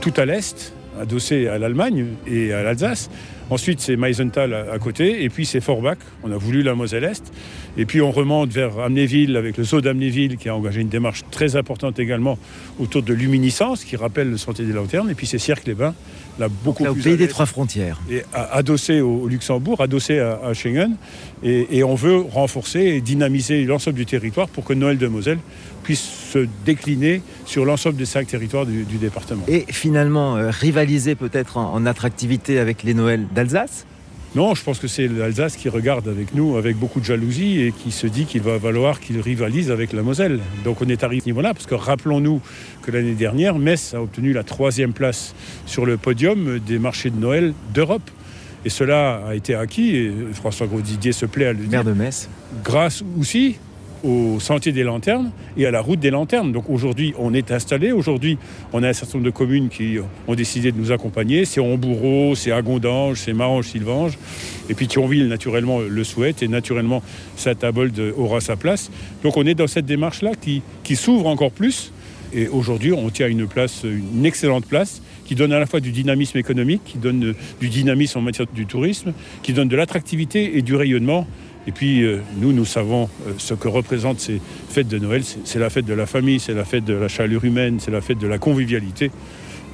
[0.00, 3.10] tout à l'est, adossé à l'Allemagne et à l'Alsace.
[3.50, 5.98] Ensuite, c'est Meisenthal à à côté, et puis c'est Forbach.
[6.22, 7.32] On a voulu la Moselle-Est.
[7.76, 11.22] Et puis on remonte vers Amnéville avec le zoo d'Amnéville qui a engagé une démarche
[11.30, 12.38] très importante également
[12.78, 15.10] autour de luminescence qui rappelle le Sentier des Lanternes.
[15.10, 15.94] Et puis c'est Cirque-les-Bains,
[16.38, 18.00] là beaucoup Là, au plus pays des trois frontières.
[18.10, 20.96] et adossé au au Luxembourg, adossé à, à Schengen.
[21.42, 25.38] Et, et on veut renforcer et dynamiser l'ensemble du territoire pour que Noël de Moselle
[25.84, 29.44] puisse se décliner sur l'ensemble des cinq territoires du, du département.
[29.46, 33.86] Et finalement, euh, rivaliser peut-être en, en attractivité avec les Noëls d'Alsace?
[34.34, 37.70] Non, je pense que c'est l'Alsace qui regarde avec nous avec beaucoup de jalousie et
[37.70, 40.40] qui se dit qu'il va falloir qu'il rivalise avec la Moselle.
[40.64, 42.40] Donc on est arrivé à ce niveau-là parce que rappelons-nous
[42.82, 47.20] que l'année dernière, Metz a obtenu la troisième place sur le podium des marchés de
[47.20, 48.10] Noël d'Europe.
[48.64, 51.70] Et cela a été acquis, et François Grosdidier se plaît à le dire.
[51.70, 52.28] Maire de Metz.
[52.64, 53.56] Grâce aussi
[54.04, 56.52] au sentier des lanternes et à la route des lanternes.
[56.52, 57.90] Donc aujourd'hui, on est installé.
[57.90, 58.38] Aujourd'hui,
[58.72, 59.96] on a un certain nombre de communes qui
[60.28, 61.44] ont décidé de nous accompagner.
[61.44, 64.18] C'est Hombourreau, c'est Agondange, c'est Marange-Sylvange.
[64.68, 66.42] Et puis Thionville, naturellement, le souhaite.
[66.42, 67.02] Et naturellement,
[67.36, 68.90] Saint-Abold aura sa place.
[69.22, 71.92] Donc on est dans cette démarche-là qui, qui s'ouvre encore plus.
[72.34, 75.92] Et aujourd'hui, on tient une place, une excellente place, qui donne à la fois du
[75.92, 80.62] dynamisme économique, qui donne du dynamisme en matière du tourisme, qui donne de l'attractivité et
[80.62, 81.26] du rayonnement.
[81.66, 85.22] Et puis, euh, nous, nous savons euh, ce que représentent ces fêtes de Noël.
[85.44, 88.00] C'est la fête de la famille, c'est la fête de la chaleur humaine, c'est la
[88.00, 89.10] fête de la convivialité.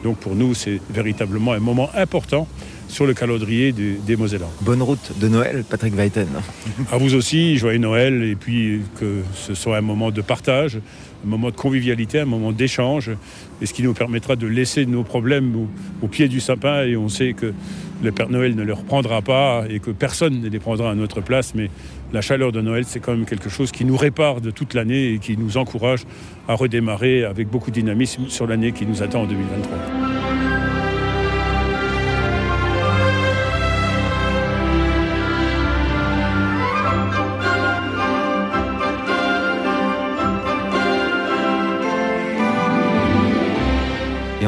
[0.05, 2.49] Donc pour nous, c'est véritablement un moment important
[2.89, 4.51] sur le calendrier des, des Mosellans.
[4.63, 6.29] Bonne route de Noël, Patrick Weiten.
[6.91, 10.77] À vous aussi, joyeux Noël, et puis que ce soit un moment de partage,
[11.25, 13.11] un moment de convivialité, un moment d'échange,
[13.61, 15.69] et ce qui nous permettra de laisser nos problèmes au,
[16.03, 17.53] au pied du sapin, et on sait que
[18.03, 21.21] le Père Noël ne les reprendra pas, et que personne ne les prendra à notre
[21.21, 21.71] place, mais
[22.13, 25.15] la chaleur de Noël, c'est quand même quelque chose qui nous répare de toute l'année
[25.15, 26.05] et qui nous encourage
[26.49, 30.10] à redémarrer avec beaucoup de dynamisme sur l'année qui nous attend en 2023.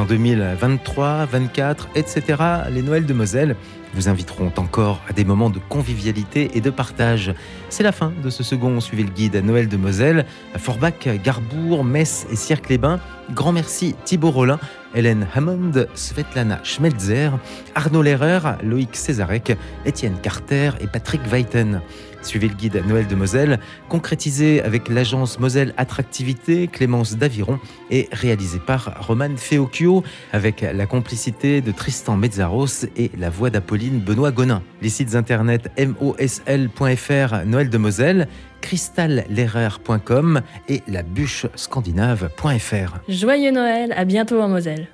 [0.02, 2.42] En 2023, 24, etc.,
[2.72, 3.54] les Noëls de Moselle
[3.94, 7.32] vous inviteront encore à des moments de convivialité et de partage.
[7.68, 11.08] C'est la fin de ce second Suivez le guide à Noël de Moselle, à Forbach,
[11.22, 12.98] Garbourg, Metz et Cirque-les-Bains.
[13.32, 14.58] Grand merci Thibaut Rollin,
[14.92, 17.38] Hélène Hammond, Svetlana Schmelzer,
[17.76, 21.80] Arnaud Lerreur, Loïc Césarek, Étienne Carter et Patrick Weiten.
[22.22, 23.58] Suivez le guide Noël de Moselle,
[23.88, 27.58] concrétisé avec l'agence Moselle Attractivité, Clémence Daviron,
[27.90, 30.02] et réalisé par Roman Feocchio,
[30.32, 34.62] avec la complicité de Tristan Mezzaros et la voix d'Apolline Benoît Gonin.
[34.80, 38.28] Les sites internet mosl.fr Noël de Moselle,
[38.60, 42.98] cristalleraire.com et la bûche scandinave.fr.
[43.08, 44.86] Joyeux Noël, à bientôt en Moselle.